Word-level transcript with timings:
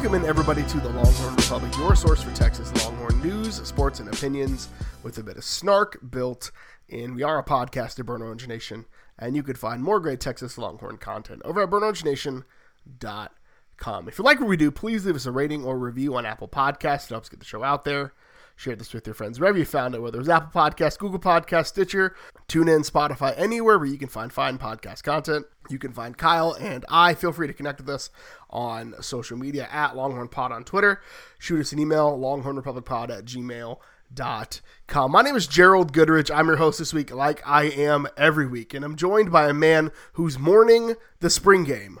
Welcome 0.00 0.22
in 0.22 0.26
everybody 0.26 0.62
to 0.62 0.80
the 0.80 0.88
Longhorn 0.88 1.36
Republic, 1.36 1.76
your 1.76 1.94
source 1.94 2.22
for 2.22 2.34
Texas 2.34 2.74
Longhorn 2.82 3.20
news, 3.20 3.56
sports, 3.56 4.00
and 4.00 4.08
opinions 4.08 4.70
with 5.02 5.18
a 5.18 5.22
bit 5.22 5.36
of 5.36 5.44
snark 5.44 5.98
built 6.10 6.52
in. 6.88 7.14
We 7.14 7.22
are 7.22 7.38
a 7.38 7.44
podcast 7.44 7.98
of 7.98 8.06
Burn 8.06 8.22
Orange 8.22 8.48
Nation, 8.48 8.86
and 9.18 9.36
you 9.36 9.42
can 9.42 9.56
find 9.56 9.82
more 9.82 10.00
great 10.00 10.18
Texas 10.18 10.56
Longhorn 10.56 10.96
content 10.96 11.42
over 11.44 11.62
at 11.62 11.68
burnorangenation.com. 11.68 14.08
If 14.08 14.18
you 14.18 14.24
like 14.24 14.40
what 14.40 14.48
we 14.48 14.56
do, 14.56 14.70
please 14.70 15.04
leave 15.04 15.16
us 15.16 15.26
a 15.26 15.32
rating 15.32 15.66
or 15.66 15.78
review 15.78 16.16
on 16.16 16.24
Apple 16.24 16.48
Podcasts. 16.48 17.04
It 17.04 17.10
helps 17.10 17.28
get 17.28 17.40
the 17.40 17.44
show 17.44 17.62
out 17.62 17.84
there. 17.84 18.14
Share 18.60 18.76
this 18.76 18.92
with 18.92 19.06
your 19.06 19.14
friends 19.14 19.40
wherever 19.40 19.56
you 19.56 19.64
found 19.64 19.94
it, 19.94 20.02
whether 20.02 20.18
it 20.18 20.18
was 20.18 20.28
Apple 20.28 20.60
Podcast, 20.60 20.98
Google 20.98 21.18
Podcast, 21.18 21.68
Stitcher, 21.68 22.14
TuneIn, 22.46 22.86
Spotify, 22.86 23.32
anywhere 23.38 23.78
where 23.78 23.88
you 23.88 23.96
can 23.96 24.06
find 24.08 24.30
fine 24.30 24.58
podcast 24.58 25.02
content. 25.02 25.46
You 25.70 25.78
can 25.78 25.94
find 25.94 26.14
Kyle 26.18 26.52
and 26.52 26.84
I. 26.90 27.14
Feel 27.14 27.32
free 27.32 27.46
to 27.46 27.54
connect 27.54 27.80
with 27.80 27.88
us 27.88 28.10
on 28.50 28.96
social 29.00 29.38
media 29.38 29.66
at 29.72 29.96
Longhorn 29.96 30.28
Pod 30.28 30.52
on 30.52 30.64
Twitter. 30.64 31.00
Shoot 31.38 31.60
us 31.60 31.72
an 31.72 31.78
email, 31.78 32.18
longhornrepublicpod 32.18 33.08
at 33.08 33.24
gmail.com. 33.24 35.10
My 35.10 35.22
name 35.22 35.36
is 35.36 35.46
Gerald 35.46 35.94
Goodrich. 35.94 36.30
I'm 36.30 36.46
your 36.46 36.56
host 36.56 36.80
this 36.80 36.92
week, 36.92 37.14
like 37.14 37.40
I 37.46 37.62
am 37.62 38.08
every 38.18 38.46
week, 38.46 38.74
and 38.74 38.84
I'm 38.84 38.94
joined 38.94 39.32
by 39.32 39.48
a 39.48 39.54
man 39.54 39.90
who's 40.12 40.38
mourning 40.38 40.96
the 41.20 41.30
spring 41.30 41.64
game, 41.64 41.98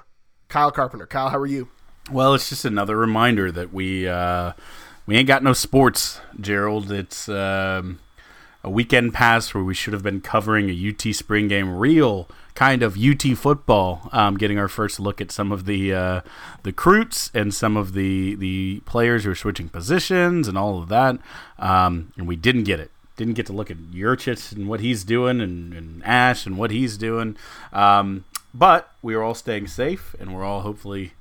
Kyle 0.48 0.70
Carpenter. 0.70 1.06
Kyle, 1.06 1.30
how 1.30 1.38
are 1.38 1.46
you? 1.46 1.70
Well, 2.12 2.34
it's 2.34 2.50
just 2.50 2.66
another 2.66 2.98
reminder 2.98 3.50
that 3.50 3.72
we 3.72 4.06
uh, 4.06 4.52
we 5.10 5.16
ain't 5.16 5.26
got 5.26 5.42
no 5.42 5.52
sports, 5.52 6.20
Gerald. 6.40 6.92
It's 6.92 7.28
um, 7.28 7.98
a 8.62 8.70
weekend 8.70 9.12
pass 9.12 9.52
where 9.52 9.64
we 9.64 9.74
should 9.74 9.92
have 9.92 10.04
been 10.04 10.20
covering 10.20 10.70
a 10.70 10.88
UT 10.88 11.12
spring 11.16 11.48
game, 11.48 11.68
real 11.76 12.28
kind 12.54 12.80
of 12.84 12.96
UT 12.96 13.36
football, 13.36 14.08
um, 14.12 14.36
getting 14.36 14.56
our 14.56 14.68
first 14.68 15.00
look 15.00 15.20
at 15.20 15.32
some 15.32 15.50
of 15.50 15.64
the 15.64 15.92
uh, 15.92 16.20
the 16.62 16.70
recruits 16.70 17.28
and 17.34 17.52
some 17.52 17.76
of 17.76 17.94
the 17.94 18.36
the 18.36 18.82
players 18.86 19.24
who 19.24 19.32
are 19.32 19.34
switching 19.34 19.68
positions 19.68 20.46
and 20.46 20.56
all 20.56 20.80
of 20.80 20.88
that. 20.90 21.18
Um, 21.58 22.12
and 22.16 22.28
we 22.28 22.36
didn't 22.36 22.62
get 22.62 22.78
it. 22.78 22.92
Didn't 23.16 23.34
get 23.34 23.46
to 23.46 23.52
look 23.52 23.68
at 23.68 23.78
Yurcich 23.78 24.52
and 24.52 24.68
what 24.68 24.78
he's 24.78 25.02
doing, 25.02 25.40
and, 25.40 25.74
and 25.74 26.04
Ash 26.04 26.46
and 26.46 26.56
what 26.56 26.70
he's 26.70 26.96
doing. 26.96 27.36
Um, 27.72 28.26
but 28.54 28.92
we 29.02 29.16
are 29.16 29.24
all 29.24 29.34
staying 29.34 29.66
safe, 29.66 30.14
and 30.20 30.32
we're 30.32 30.44
all 30.44 30.60
hopefully 30.60 31.14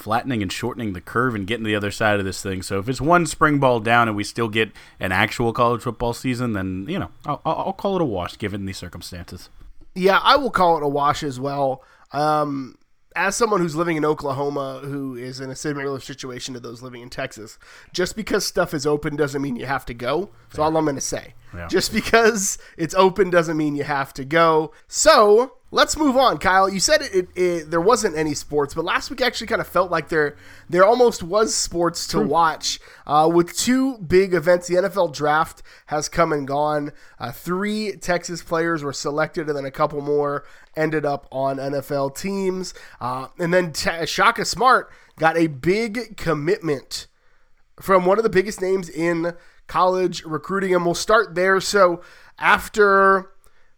flattening 0.00 0.42
and 0.42 0.52
shortening 0.52 0.92
the 0.94 1.00
curve 1.00 1.34
and 1.34 1.46
getting 1.46 1.64
to 1.64 1.68
the 1.68 1.76
other 1.76 1.90
side 1.90 2.18
of 2.18 2.24
this 2.24 2.42
thing. 2.42 2.62
So 2.62 2.78
if 2.78 2.88
it's 2.88 3.00
one 3.00 3.26
spring 3.26 3.58
ball 3.58 3.80
down 3.80 4.08
and 4.08 4.16
we 4.16 4.24
still 4.24 4.48
get 4.48 4.72
an 4.98 5.12
actual 5.12 5.52
college 5.52 5.82
football 5.82 6.14
season, 6.14 6.54
then 6.54 6.86
you 6.88 6.98
know 6.98 7.10
I'll, 7.26 7.40
I'll 7.44 7.72
call 7.72 7.96
it 7.96 8.02
a 8.02 8.06
wash 8.06 8.38
given 8.38 8.66
the 8.66 8.72
circumstances. 8.72 9.50
Yeah, 9.94 10.18
I 10.22 10.36
will 10.36 10.50
call 10.50 10.76
it 10.76 10.82
a 10.82 10.88
wash 10.88 11.22
as 11.22 11.38
well. 11.38 11.84
Um, 12.12 12.76
as 13.16 13.34
someone 13.34 13.60
who's 13.60 13.74
living 13.74 13.96
in 13.96 14.04
Oklahoma, 14.04 14.80
who 14.84 15.16
is 15.16 15.40
in 15.40 15.50
a 15.50 15.56
similar 15.56 15.98
situation 15.98 16.54
to 16.54 16.60
those 16.60 16.80
living 16.80 17.02
in 17.02 17.10
Texas, 17.10 17.58
just 17.92 18.14
because 18.14 18.46
stuff 18.46 18.72
is 18.72 18.86
open 18.86 19.16
doesn't 19.16 19.42
mean 19.42 19.56
you 19.56 19.66
have 19.66 19.84
to 19.86 19.94
go. 19.94 20.30
That's 20.48 20.60
all 20.60 20.76
I'm 20.76 20.84
going 20.84 20.94
to 20.94 21.00
say. 21.00 21.34
Yeah. 21.52 21.66
Just 21.66 21.92
because 21.92 22.58
it's 22.76 22.94
open 22.94 23.30
doesn't 23.30 23.56
mean 23.56 23.74
you 23.74 23.82
have 23.84 24.14
to 24.14 24.24
go. 24.24 24.72
So 24.86 25.54
Let's 25.72 25.96
move 25.96 26.16
on, 26.16 26.38
Kyle. 26.38 26.68
You 26.68 26.80
said 26.80 27.00
it, 27.00 27.14
it, 27.14 27.28
it, 27.36 27.70
there 27.70 27.80
wasn't 27.80 28.16
any 28.16 28.34
sports, 28.34 28.74
but 28.74 28.84
last 28.84 29.08
week 29.08 29.20
actually 29.20 29.46
kind 29.46 29.60
of 29.60 29.68
felt 29.68 29.88
like 29.88 30.08
there 30.08 30.36
there 30.68 30.84
almost 30.84 31.22
was 31.22 31.54
sports 31.54 32.08
to 32.08 32.20
watch. 32.20 32.80
Uh, 33.06 33.30
with 33.32 33.56
two 33.56 33.98
big 33.98 34.34
events, 34.34 34.66
the 34.66 34.74
NFL 34.74 35.14
draft 35.14 35.62
has 35.86 36.08
come 36.08 36.32
and 36.32 36.48
gone. 36.48 36.90
Uh, 37.20 37.30
three 37.30 37.92
Texas 37.92 38.42
players 38.42 38.82
were 38.82 38.92
selected, 38.92 39.46
and 39.46 39.56
then 39.56 39.64
a 39.64 39.70
couple 39.70 40.00
more 40.00 40.44
ended 40.76 41.06
up 41.06 41.28
on 41.30 41.58
NFL 41.58 42.16
teams. 42.16 42.74
Uh, 43.00 43.28
and 43.38 43.54
then 43.54 43.72
T- 43.72 44.06
Shaka 44.06 44.44
Smart 44.44 44.90
got 45.18 45.36
a 45.36 45.46
big 45.46 46.16
commitment 46.16 47.06
from 47.80 48.04
one 48.06 48.18
of 48.18 48.24
the 48.24 48.30
biggest 48.30 48.60
names 48.60 48.88
in 48.88 49.34
college 49.68 50.24
recruiting, 50.24 50.74
and 50.74 50.84
we'll 50.84 50.94
start 50.94 51.36
there. 51.36 51.60
So 51.60 52.02
after 52.40 53.30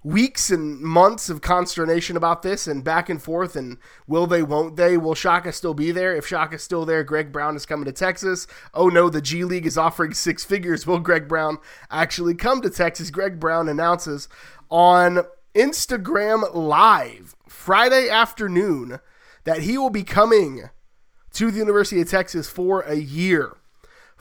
weeks 0.05 0.51
and 0.51 0.81
months 0.81 1.29
of 1.29 1.41
consternation 1.41 2.17
about 2.17 2.43
this 2.43 2.67
and 2.67 2.83
back 2.83 3.09
and 3.09 3.23
forth 3.23 3.55
and 3.55 3.79
will 4.07 4.27
they 4.27 4.43
won't 4.43 4.77
they? 4.77 4.97
Will 4.97 5.15
Shaka 5.15 5.53
still 5.53 5.75
be 5.75 5.93
there? 5.93 6.15
If 6.17 6.27
Shaka's 6.27 6.63
still 6.63 6.85
there 6.85 7.05
Greg 7.05 7.31
Brown 7.31 7.57
is 7.57 7.67
coming 7.67 7.85
to 7.85 7.93
Texas. 7.93 8.47
Oh 8.75 8.89
no 8.89 9.09
the 9.09 9.23
G 9.23 9.45
League 9.45 9.67
is 9.67 9.79
offering 9.79 10.15
six 10.15 10.45
figures. 10.45 10.87
Will 10.87 10.99
Greg 10.99 11.29
Brown 11.29 11.59
actually 11.91 12.35
come 12.35 12.61
to 12.63 12.71
Texas? 12.71 13.11
Greg 13.11 13.39
Brown 13.39 13.69
announces 13.69 14.29
on 14.71 15.25
Instagram 15.55 16.53
live 16.55 17.37
Friday 17.47 18.09
afternoon 18.09 18.99
that 19.45 19.61
he 19.63 19.79
will 19.79 19.91
be 19.91 20.05
coming 20.05 20.71
to 21.35 21.51
the 21.51 21.59
University 21.59 22.01
of 22.01 22.11
Texas 22.11 22.49
for 22.49 22.81
a 22.83 22.97
year 22.97 23.57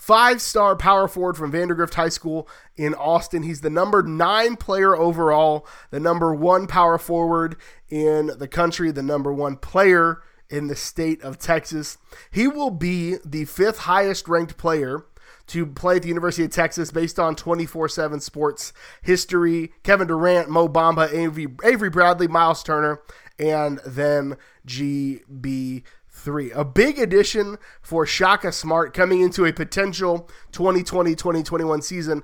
Five 0.02 0.42
star 0.42 0.76
power 0.76 1.08
forward 1.08 1.38
from 1.38 1.52
Vandegrift 1.52 1.94
High 1.94 2.10
School 2.10 2.50
in 2.76 2.96
Austin. 2.96 3.44
He's 3.44 3.62
the 3.62 3.70
number 3.70 4.02
nine 4.02 4.56
player 4.56 4.96
overall, 4.96 5.68
the 5.92 6.00
number 6.00 6.34
one 6.34 6.66
power 6.66 6.98
forward 6.98 7.56
in 7.88 8.32
the 8.40 8.48
country, 8.48 8.90
the 8.90 9.04
number 9.04 9.32
one 9.32 9.58
player 9.58 10.24
in 10.50 10.66
the 10.66 10.76
state 10.76 11.22
of 11.22 11.38
Texas. 11.38 12.00
He 12.32 12.48
will 12.48 12.72
be 12.72 13.18
the 13.24 13.46
fifth 13.46 13.78
highest 13.78 14.28
ranked 14.28 14.58
player 14.58 15.06
to 15.46 15.68
play 15.68 15.98
at 15.98 16.02
the 16.02 16.08
University 16.08 16.46
of 16.46 16.50
Texas 16.50 16.90
based 16.90 17.20
on 17.20 17.36
24 17.36 17.88
7 17.88 18.20
sports 18.22 18.74
history. 19.04 19.72
Kevin 19.84 20.08
Durant, 20.08 20.50
Mo 20.50 20.68
Bamba, 20.68 21.14
Avery, 21.14 21.46
Avery 21.64 21.92
Bradley, 21.92 22.28
Miles 22.28 22.64
Turner, 22.64 23.02
and 23.38 23.80
then 23.86 24.36
GB 24.66 25.84
three. 26.22 26.52
A 26.52 26.64
big 26.64 27.00
addition 27.00 27.58
for 27.82 28.06
Shaka 28.06 28.52
Smart 28.52 28.94
coming 28.94 29.22
into 29.22 29.46
a 29.46 29.52
potential 29.54 30.30
2020 30.52 31.16
2021 31.16 31.82
season. 31.82 32.24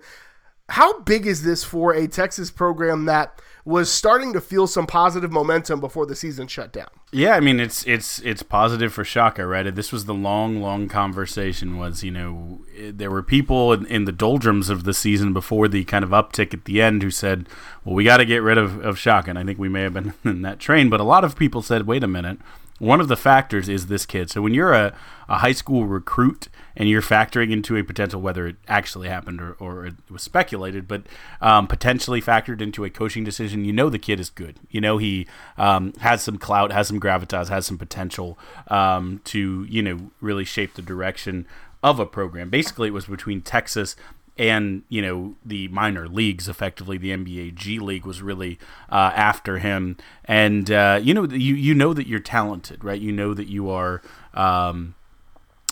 How 0.69 1.00
big 1.02 1.25
is 1.25 1.44
this 1.44 1.63
for 1.63 1.94
a 1.94 2.07
Texas 2.07 2.52
program 2.52 3.06
that 3.06 3.41
was 3.63 3.91
starting 3.91 4.31
to 4.31 4.40
feel 4.40 4.66
some 4.66 4.88
positive 4.88 5.31
momentum 5.31 5.81
before 5.81 6.06
the 6.06 6.16
season 6.16 6.47
shut 6.47 6.72
down? 6.72 6.88
Yeah, 7.12 7.36
I 7.36 7.40
mean 7.40 7.59
it's 7.59 7.86
it's 7.88 8.19
it's 8.19 8.44
positive 8.44 8.94
for 8.94 9.03
Shaka, 9.03 9.46
right? 9.46 9.74
This 9.74 9.91
was 9.91 10.06
the 10.06 10.13
long, 10.13 10.62
long 10.62 10.88
conversation. 10.88 11.78
Was 11.78 12.03
you 12.03 12.12
know 12.12 12.62
there 12.78 13.12
were 13.12 13.24
people 13.24 13.72
in, 13.72 13.86
in 13.86 14.06
the 14.06 14.12
doldrums 14.12 14.69
of 14.69 14.84
the 14.84 14.94
season 14.94 15.31
before 15.31 15.68
the 15.68 15.86
kind 15.86 16.03
of 16.03 16.12
uptick 16.12 16.53
at 16.53 16.66
the 16.66 16.81
end 16.81 17.02
who 17.02 17.12
said, 17.12 17.47
"Well, 17.86 17.96
we 17.96 18.03
got 18.03 18.18
to 18.18 18.25
get 18.25 18.41
rid 18.41 18.57
of 18.57 18.84
of 18.84 19.00
Shaka," 19.00 19.30
and 19.30 19.40
I 19.40 19.44
think 19.46 19.57
we 19.57 19.69
may 19.69 19.84
have 19.84 19.94
been 19.94 20.13
in 20.25 20.41
that 20.41 20.59
train. 20.59 20.90
But 20.90 21.00
a 21.00 21.06
lot 21.06 21.24
of 21.24 21.38
people 21.38 21.62
said, 21.62 21.88
"Wait 21.88 22.03
a 22.03 22.07
minute." 22.07 22.40
One 22.79 23.01
of 23.01 23.07
the 23.07 23.17
factors 23.17 23.67
is 23.67 23.88
this 23.88 24.05
kid. 24.05 24.29
So 24.29 24.41
when 24.41 24.53
you're 24.53 24.73
a, 24.73 24.95
a 25.27 25.39
high 25.39 25.51
school 25.51 25.85
recruit 25.85 26.47
and 26.75 26.88
you're 26.88 27.01
factoring 27.01 27.51
into 27.51 27.75
a 27.75 27.83
potential, 27.83 28.21
whether 28.21 28.47
it 28.47 28.55
actually 28.67 29.07
happened 29.07 29.41
or, 29.41 29.53
or 29.53 29.85
it 29.88 29.95
was 30.09 30.21
speculated, 30.21 30.88
but 30.88 31.03
um, 31.41 31.67
potentially 31.67 32.21
factored 32.21 32.61
into 32.61 32.85
a 32.85 32.89
coaching 32.89 33.23
decision, 33.23 33.65
you 33.65 33.73
know 33.73 33.89
the 33.89 33.99
kid 33.99 34.19
is 34.19 34.29
good. 34.29 34.59
You 34.69 34.81
know 34.81 34.97
he 34.97 35.27
um, 35.57 35.93
has 36.01 36.21
some 36.21 36.38
clout, 36.38 36.71
has 36.71 36.88
some 36.88 36.99
gravitas, 36.99 37.49
has 37.49 37.65
some 37.65 37.77
potential 37.77 38.38
um, 38.67 39.21
to 39.25 39.65
you 39.69 39.81
know 39.81 40.11
really 40.21 40.45
shape 40.45 40.75
the 40.75 40.81
direction 40.81 41.47
of 41.83 41.99
a 41.99 42.05
program. 42.05 42.49
Basically, 42.49 42.88
it 42.88 42.94
was 42.94 43.05
between 43.05 43.41
Texas 43.41 43.95
and 44.38 44.84
you 44.90 45.02
know 45.02 45.36
the 45.46 45.68
minor 45.70 46.08
leagues 46.08 46.48
effectively 46.48 46.98
the 46.98 47.12
NBA 47.12 47.56
G 47.56 47.80
League 47.80 48.06
was 48.06 48.22
really 48.22 48.59
uh, 48.90 49.12
after 49.16 49.59
him. 49.59 49.98
And 50.25 50.70
uh, 50.72 51.00
you 51.02 51.14
know 51.14 51.25
you 51.25 51.56
you 51.56 51.74
know 51.74 51.94
that 51.94 52.08
you're 52.08 52.20
talented 52.20 52.84
right? 52.84 53.00
You 53.00 53.12
know 53.12 53.34
that 53.34 53.48
you 53.48 53.69
are 53.69 54.01
um, 54.34 54.95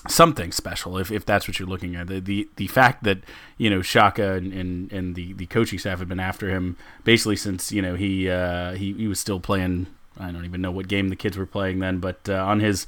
something 0.08 0.52
special 0.52 0.98
if, 0.98 1.12
if 1.12 1.26
that's 1.26 1.48
what 1.48 1.60
you're 1.60 1.68
looking 1.68 1.96
at. 1.96 2.08
The, 2.08 2.20
the 2.20 2.50
the 2.56 2.68
fact 2.68 3.04
that 3.04 3.20
you 3.58 3.70
know 3.70 3.82
Shaka 3.82 4.34
and, 4.34 4.54
and, 4.54 4.92
and 4.92 5.16
the 5.16 5.34
the 5.34 5.46
coaching 5.46 5.80
staff 5.80 6.00
have 6.00 6.10
been 6.10 6.20
after 6.20 6.50
him 6.50 6.78
basically 7.04 7.36
since 7.36 7.72
you 7.72 7.82
know 7.82 7.96
he 7.96 8.30
uh, 8.30 8.74
he 8.74 8.94
he 8.94 9.08
was 9.08 9.20
still 9.20 9.40
playing 9.40 9.88
I 10.18 10.32
don't 10.32 10.46
even 10.46 10.62
know 10.62 10.72
what 10.72 10.88
game 10.88 11.10
the 11.10 11.16
kids 11.16 11.38
were 11.38 11.46
playing 11.46 11.80
then 11.80 12.00
but 12.00 12.30
uh, 12.30 12.36
on 12.36 12.60
his 12.60 12.88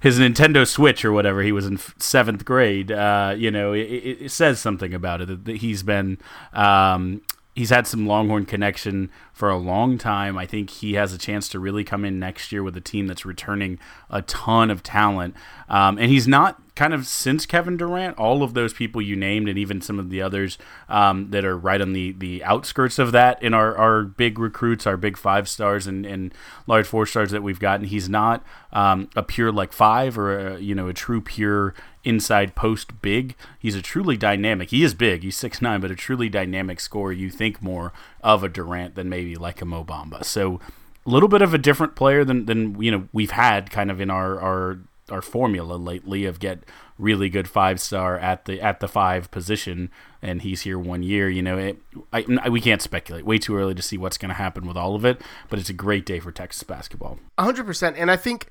his 0.00 0.18
Nintendo 0.18 0.66
Switch 0.66 1.04
or 1.04 1.12
whatever. 1.12 1.42
He 1.42 1.52
was 1.52 1.66
in 1.66 1.78
seventh 1.98 2.44
grade. 2.44 2.92
Uh, 2.92 3.34
you 3.36 3.50
know, 3.50 3.72
it, 3.72 3.80
it, 3.80 4.30
says 4.30 4.60
something 4.60 4.92
about 4.94 5.20
it 5.20 5.44
that 5.44 5.56
he's 5.56 5.82
been. 5.82 6.18
Um, 6.52 7.22
he's 7.54 7.70
had 7.70 7.86
some 7.86 8.06
Longhorn 8.06 8.46
connection 8.46 9.10
for 9.32 9.48
a 9.48 9.56
long 9.56 9.98
time. 9.98 10.36
I 10.36 10.46
think 10.46 10.70
he 10.70 10.94
has 10.94 11.12
a 11.12 11.18
chance 11.18 11.48
to 11.50 11.58
really 11.58 11.84
come 11.84 12.04
in 12.04 12.18
next 12.18 12.52
year 12.52 12.62
with 12.62 12.76
a 12.76 12.80
team 12.80 13.06
that's 13.06 13.24
returning 13.24 13.78
a 14.10 14.22
ton 14.22 14.70
of 14.70 14.82
talent. 14.82 15.34
Um, 15.68 15.98
and 15.98 16.10
he's 16.10 16.28
not 16.28 16.60
kind 16.76 16.92
of 16.92 17.06
since 17.06 17.46
Kevin 17.46 17.78
Durant, 17.78 18.18
all 18.18 18.42
of 18.42 18.54
those 18.54 18.74
people 18.74 19.00
you 19.00 19.16
named, 19.16 19.48
and 19.48 19.58
even 19.58 19.80
some 19.80 19.98
of 19.98 20.10
the 20.10 20.20
others 20.20 20.58
um, 20.88 21.30
that 21.30 21.44
are 21.44 21.56
right 21.56 21.80
on 21.80 21.94
the, 21.94 22.12
the 22.12 22.44
outskirts 22.44 22.98
of 22.98 23.12
that 23.12 23.42
in 23.42 23.54
our, 23.54 23.74
our 23.76 24.02
big 24.02 24.38
recruits, 24.38 24.86
our 24.86 24.98
big 24.98 25.16
five 25.16 25.48
stars 25.48 25.86
and, 25.86 26.04
and 26.04 26.34
large 26.66 26.86
four 26.86 27.06
stars 27.06 27.30
that 27.30 27.42
we've 27.42 27.58
gotten. 27.58 27.86
He's 27.86 28.08
not 28.08 28.44
um, 28.72 29.08
a 29.16 29.22
pure 29.22 29.50
like 29.50 29.72
five 29.72 30.18
or 30.18 30.38
a, 30.38 30.58
you 30.60 30.74
know 30.74 30.88
a 30.88 30.92
true 30.92 31.22
pure 31.22 31.74
inside 32.04 32.54
post 32.54 33.00
big. 33.00 33.34
He's 33.58 33.74
a 33.74 33.82
truly 33.82 34.18
dynamic. 34.18 34.70
He 34.70 34.84
is 34.84 34.92
big. 34.92 35.22
He's 35.22 35.36
six 35.36 35.62
nine, 35.62 35.80
but 35.80 35.90
a 35.90 35.96
truly 35.96 36.28
dynamic 36.28 36.78
scorer. 36.78 37.12
You 37.12 37.30
think 37.30 37.62
more 37.62 37.92
of 38.22 38.44
a 38.44 38.48
Durant 38.50 38.96
than 38.96 39.08
maybe 39.08 39.34
like 39.34 39.62
a 39.62 39.64
Mo 39.64 39.82
Bamba. 39.82 40.24
So 40.24 40.60
a 41.06 41.10
little 41.10 41.28
bit 41.28 41.40
of 41.40 41.54
a 41.54 41.58
different 41.58 41.94
player 41.94 42.22
than 42.22 42.44
than 42.44 42.80
you 42.82 42.90
know 42.90 43.08
we've 43.14 43.30
had 43.30 43.70
kind 43.70 43.90
of 43.90 43.98
in 43.98 44.10
our 44.10 44.38
our 44.38 44.78
our 45.10 45.22
formula 45.22 45.74
lately 45.74 46.24
of 46.24 46.40
get 46.40 46.60
really 46.98 47.28
good 47.28 47.48
five 47.48 47.80
star 47.80 48.18
at 48.18 48.44
the 48.44 48.60
at 48.60 48.80
the 48.80 48.88
five 48.88 49.30
position, 49.30 49.90
and 50.22 50.42
he's 50.42 50.62
here 50.62 50.78
one 50.78 51.02
year. 51.02 51.28
You 51.28 51.42
know, 51.42 51.58
it, 51.58 51.78
I, 52.12 52.48
we 52.48 52.60
can't 52.60 52.82
speculate. 52.82 53.24
Way 53.24 53.38
too 53.38 53.56
early 53.56 53.74
to 53.74 53.82
see 53.82 53.98
what's 53.98 54.18
going 54.18 54.30
to 54.30 54.34
happen 54.34 54.66
with 54.66 54.76
all 54.76 54.94
of 54.94 55.04
it. 55.04 55.20
But 55.48 55.58
it's 55.58 55.70
a 55.70 55.74
great 55.74 56.06
day 56.06 56.20
for 56.20 56.32
Texas 56.32 56.62
basketball. 56.62 57.18
hundred 57.38 57.66
percent, 57.66 57.96
and 57.96 58.10
I 58.10 58.16
think 58.16 58.48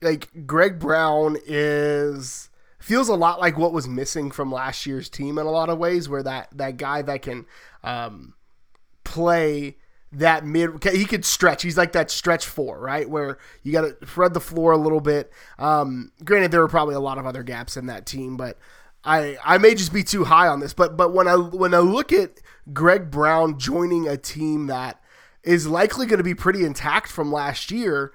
like 0.00 0.46
Greg 0.46 0.78
Brown 0.78 1.36
is 1.46 2.50
feels 2.78 3.08
a 3.08 3.14
lot 3.14 3.40
like 3.40 3.56
what 3.56 3.72
was 3.72 3.86
missing 3.86 4.30
from 4.30 4.50
last 4.50 4.86
year's 4.86 5.08
team 5.08 5.38
in 5.38 5.46
a 5.46 5.50
lot 5.50 5.68
of 5.68 5.78
ways, 5.78 6.08
where 6.08 6.22
that 6.22 6.48
that 6.52 6.76
guy 6.76 7.02
that 7.02 7.22
can 7.22 7.46
um, 7.84 8.34
play 9.04 9.76
that 10.12 10.44
mid 10.44 10.82
he 10.84 11.06
could 11.06 11.24
stretch 11.24 11.62
he's 11.62 11.78
like 11.78 11.92
that 11.92 12.10
stretch 12.10 12.46
four 12.46 12.78
right 12.78 13.08
where 13.08 13.38
you 13.62 13.72
got 13.72 13.80
to 13.80 14.06
spread 14.06 14.34
the 14.34 14.40
floor 14.40 14.72
a 14.72 14.76
little 14.76 15.00
bit 15.00 15.32
um 15.58 16.12
granted 16.22 16.50
there 16.50 16.60
were 16.60 16.68
probably 16.68 16.94
a 16.94 17.00
lot 17.00 17.18
of 17.18 17.26
other 17.26 17.42
gaps 17.42 17.76
in 17.76 17.86
that 17.86 18.04
team 18.04 18.36
but 18.36 18.58
i 19.04 19.36
i 19.42 19.56
may 19.56 19.74
just 19.74 19.92
be 19.92 20.04
too 20.04 20.24
high 20.24 20.46
on 20.46 20.60
this 20.60 20.74
but 20.74 20.96
but 20.96 21.14
when 21.14 21.26
i 21.26 21.34
when 21.34 21.72
i 21.72 21.78
look 21.78 22.12
at 22.12 22.40
greg 22.74 23.10
brown 23.10 23.58
joining 23.58 24.06
a 24.06 24.16
team 24.16 24.66
that 24.66 25.00
is 25.42 25.66
likely 25.66 26.04
going 26.06 26.18
to 26.18 26.24
be 26.24 26.34
pretty 26.34 26.64
intact 26.64 27.08
from 27.08 27.32
last 27.32 27.70
year 27.70 28.12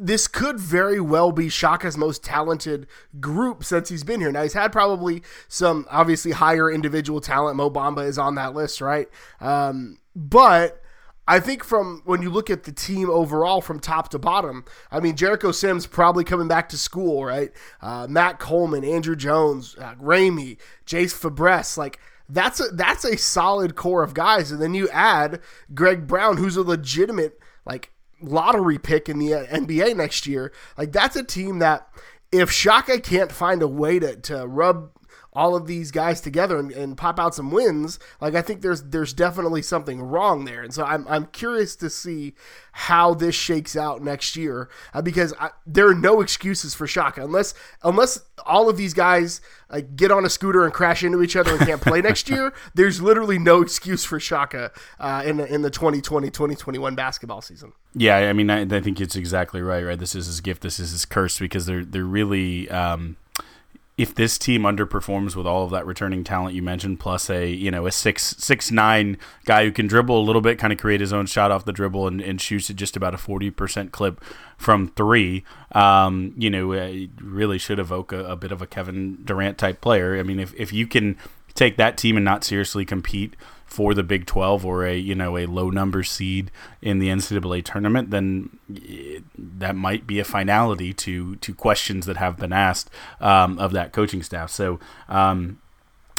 this 0.00 0.28
could 0.28 0.60
very 0.60 1.00
well 1.00 1.32
be 1.32 1.48
Shaka's 1.48 1.96
most 1.96 2.22
talented 2.22 2.86
group 3.18 3.64
since 3.64 3.88
he's 3.88 4.04
been 4.04 4.20
here. 4.20 4.30
Now 4.30 4.44
he's 4.44 4.52
had 4.52 4.70
probably 4.70 5.24
some 5.48 5.86
obviously 5.90 6.30
higher 6.30 6.70
individual 6.70 7.20
talent. 7.20 7.56
Mo 7.56 7.68
Bamba 7.68 8.06
is 8.06 8.16
on 8.16 8.36
that 8.36 8.54
list, 8.54 8.80
right? 8.80 9.08
Um, 9.40 9.98
but 10.14 10.80
I 11.28 11.40
think 11.40 11.62
from 11.62 12.00
when 12.06 12.22
you 12.22 12.30
look 12.30 12.48
at 12.48 12.64
the 12.64 12.72
team 12.72 13.10
overall 13.10 13.60
from 13.60 13.80
top 13.80 14.08
to 14.10 14.18
bottom, 14.18 14.64
I 14.90 14.98
mean, 14.98 15.14
Jericho 15.14 15.52
Sims 15.52 15.86
probably 15.86 16.24
coming 16.24 16.48
back 16.48 16.70
to 16.70 16.78
school, 16.78 17.22
right? 17.22 17.52
Uh, 17.82 18.06
Matt 18.08 18.38
Coleman, 18.38 18.82
Andrew 18.82 19.14
Jones, 19.14 19.76
uh, 19.78 19.94
Ramey, 19.96 20.56
Jase 20.86 21.12
Febres, 21.12 21.76
like 21.76 22.00
that's 22.30 22.60
a 22.60 22.68
that's 22.72 23.04
a 23.04 23.18
solid 23.18 23.74
core 23.76 24.02
of 24.02 24.14
guys, 24.14 24.50
and 24.50 24.60
then 24.60 24.72
you 24.72 24.88
add 24.88 25.40
Greg 25.74 26.06
Brown, 26.06 26.38
who's 26.38 26.56
a 26.56 26.62
legitimate 26.62 27.38
like 27.66 27.92
lottery 28.22 28.78
pick 28.78 29.10
in 29.10 29.18
the 29.18 29.34
uh, 29.34 29.46
NBA 29.46 29.96
next 29.96 30.26
year. 30.26 30.50
Like 30.78 30.92
that's 30.92 31.14
a 31.14 31.24
team 31.24 31.58
that 31.58 31.88
if 32.32 32.50
Shaka 32.50 33.00
can't 33.00 33.32
find 33.32 33.60
a 33.60 33.68
way 33.68 33.98
to 33.98 34.16
to 34.16 34.46
rub 34.46 34.92
all 35.38 35.54
of 35.54 35.68
these 35.68 35.92
guys 35.92 36.20
together 36.20 36.58
and, 36.58 36.72
and, 36.72 36.96
pop 36.98 37.20
out 37.20 37.32
some 37.32 37.52
wins, 37.52 38.00
like 38.20 38.34
I 38.34 38.42
think 38.42 38.60
there's 38.60 38.82
there's 38.82 39.12
definitely 39.12 39.62
something 39.62 40.02
wrong 40.02 40.46
there, 40.46 40.62
and 40.62 40.74
so 40.74 40.84
I'm 40.84 41.06
I'm 41.08 41.26
curious 41.26 41.76
to 41.76 41.88
see 41.88 42.34
how 42.72 43.14
this 43.14 43.36
shakes 43.36 43.76
out 43.76 44.02
next 44.02 44.34
year 44.34 44.68
uh, 44.92 45.00
because 45.00 45.32
I, 45.38 45.50
there 45.64 45.86
are 45.86 45.94
no 45.94 46.20
excuses 46.20 46.74
for 46.74 46.88
Shaka 46.88 47.22
unless 47.22 47.54
unless 47.84 48.18
all 48.46 48.68
of 48.68 48.76
these 48.76 48.94
guys 48.94 49.40
like 49.70 49.94
get 49.94 50.10
on 50.10 50.24
a 50.24 50.30
scooter 50.30 50.64
and 50.64 50.74
crash 50.74 51.04
into 51.04 51.22
each 51.22 51.36
other 51.36 51.52
and 51.52 51.60
can't 51.60 51.80
play 51.80 52.00
next 52.00 52.28
year. 52.30 52.52
There's 52.74 53.00
literally 53.00 53.38
no 53.38 53.62
excuse 53.62 54.04
for 54.04 54.18
Shaka 54.18 54.72
uh, 54.98 55.22
in 55.24 55.36
the, 55.36 55.54
in 55.54 55.62
the 55.62 55.70
2020-2021 55.70 56.96
basketball 56.96 57.42
season. 57.42 57.72
Yeah, 57.94 58.16
I 58.16 58.32
mean 58.32 58.50
I, 58.50 58.62
I, 58.62 58.80
think 58.80 59.00
it's 59.00 59.14
exactly 59.14 59.62
right. 59.62 59.84
Right, 59.84 59.98
this 59.98 60.16
is 60.16 60.26
his 60.26 60.40
gift. 60.40 60.62
This 60.62 60.80
is 60.80 60.90
his 60.90 61.04
curse 61.04 61.38
because 61.38 61.66
they're 61.66 61.84
they're 61.84 62.02
really. 62.02 62.68
Um, 62.70 63.16
if 63.98 64.14
this 64.14 64.38
team 64.38 64.62
underperforms 64.62 65.34
with 65.34 65.44
all 65.44 65.64
of 65.64 65.70
that 65.72 65.84
returning 65.84 66.22
talent 66.22 66.54
you 66.54 66.62
mentioned, 66.62 67.00
plus 67.00 67.28
a 67.28 67.50
you 67.50 67.70
know 67.70 67.84
a 67.84 67.92
six 67.92 68.36
six 68.38 68.70
nine 68.70 69.18
guy 69.44 69.64
who 69.64 69.72
can 69.72 69.88
dribble 69.88 70.18
a 70.18 70.22
little 70.22 70.40
bit, 70.40 70.58
kind 70.58 70.72
of 70.72 70.78
create 70.78 71.00
his 71.00 71.12
own 71.12 71.26
shot 71.26 71.50
off 71.50 71.64
the 71.64 71.72
dribble 71.72 72.06
and, 72.06 72.20
and 72.20 72.40
shoots 72.40 72.70
at 72.70 72.76
just 72.76 72.96
about 72.96 73.12
a 73.12 73.18
forty 73.18 73.50
percent 73.50 73.90
clip 73.90 74.22
from 74.56 74.88
three, 74.88 75.44
um, 75.72 76.32
you 76.36 76.48
know, 76.48 76.68
really 77.20 77.58
should 77.58 77.78
evoke 77.78 78.12
a, 78.12 78.24
a 78.24 78.36
bit 78.36 78.52
of 78.52 78.62
a 78.62 78.66
Kevin 78.66 79.18
Durant 79.24 79.58
type 79.58 79.80
player. 79.80 80.18
I 80.18 80.22
mean, 80.22 80.38
if 80.38 80.54
if 80.54 80.72
you 80.72 80.86
can 80.86 81.18
take 81.58 81.76
that 81.76 81.98
team 81.98 82.16
and 82.16 82.24
not 82.24 82.44
seriously 82.44 82.84
compete 82.84 83.34
for 83.66 83.92
the 83.92 84.02
Big 84.02 84.24
12 84.24 84.64
or 84.64 84.86
a 84.86 84.96
you 84.96 85.14
know 85.14 85.36
a 85.36 85.46
low 85.46 85.68
number 85.68 86.02
seed 86.02 86.50
in 86.80 87.00
the 87.00 87.08
NCAA 87.08 87.64
tournament, 87.64 88.10
then 88.10 88.58
it, 88.72 89.24
that 89.36 89.76
might 89.76 90.06
be 90.06 90.18
a 90.18 90.24
finality 90.24 90.92
to 90.94 91.36
to 91.36 91.54
questions 91.54 92.06
that 92.06 92.16
have 92.16 92.38
been 92.38 92.52
asked 92.52 92.90
um, 93.20 93.58
of 93.58 93.72
that 93.72 93.92
coaching 93.92 94.22
staff. 94.22 94.50
So. 94.50 94.80
Um, 95.08 95.60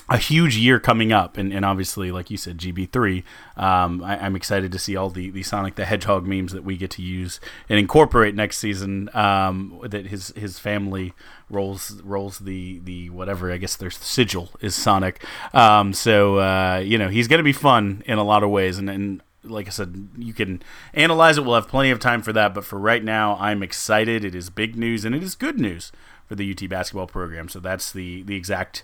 a 0.09 0.17
huge 0.17 0.57
year 0.57 0.79
coming 0.79 1.11
up, 1.11 1.37
and, 1.37 1.53
and 1.53 1.63
obviously, 1.63 2.11
like 2.11 2.29
you 2.31 2.37
said, 2.37 2.57
GB3. 2.57 3.23
Um, 3.57 4.03
I, 4.03 4.25
am 4.25 4.35
excited 4.35 4.71
to 4.71 4.79
see 4.79 4.95
all 4.95 5.09
the, 5.09 5.29
the 5.29 5.43
Sonic 5.43 5.75
the 5.75 5.85
Hedgehog 5.85 6.25
memes 6.25 6.51
that 6.53 6.63
we 6.63 6.77
get 6.77 6.91
to 6.91 7.01
use 7.01 7.39
and 7.67 7.77
incorporate 7.77 8.35
next 8.35 8.57
season. 8.57 9.09
Um, 9.13 9.79
that 9.83 10.07
his 10.07 10.29
his 10.29 10.57
family 10.57 11.13
rolls 11.49 12.01
rolls 12.03 12.39
the 12.39 12.79
the 12.79 13.09
whatever 13.09 13.51
I 13.51 13.57
guess 13.57 13.75
their 13.75 13.91
sigil 13.91 14.49
is 14.61 14.75
Sonic. 14.75 15.23
Um, 15.53 15.93
so 15.93 16.39
uh, 16.39 16.81
you 16.83 16.97
know 16.97 17.09
he's 17.09 17.27
going 17.27 17.39
to 17.39 17.43
be 17.43 17.53
fun 17.53 18.03
in 18.05 18.17
a 18.17 18.23
lot 18.23 18.43
of 18.43 18.49
ways, 18.49 18.77
and, 18.77 18.89
and 18.89 19.21
like 19.43 19.67
I 19.67 19.71
said, 19.71 20.09
you 20.17 20.33
can 20.33 20.61
analyze 20.93 21.37
it. 21.37 21.45
We'll 21.45 21.55
have 21.55 21.67
plenty 21.67 21.91
of 21.91 21.99
time 21.99 22.21
for 22.21 22.33
that. 22.33 22.53
But 22.53 22.65
for 22.65 22.79
right 22.79 23.03
now, 23.03 23.37
I'm 23.39 23.63
excited. 23.63 24.25
It 24.25 24.35
is 24.35 24.49
big 24.49 24.75
news, 24.75 25.05
and 25.05 25.13
it 25.13 25.23
is 25.23 25.35
good 25.35 25.59
news 25.59 25.91
for 26.25 26.35
the 26.35 26.51
UT 26.51 26.69
basketball 26.69 27.07
program. 27.07 27.49
So 27.49 27.59
that's 27.59 27.91
the 27.91 28.23
the 28.23 28.35
exact 28.35 28.83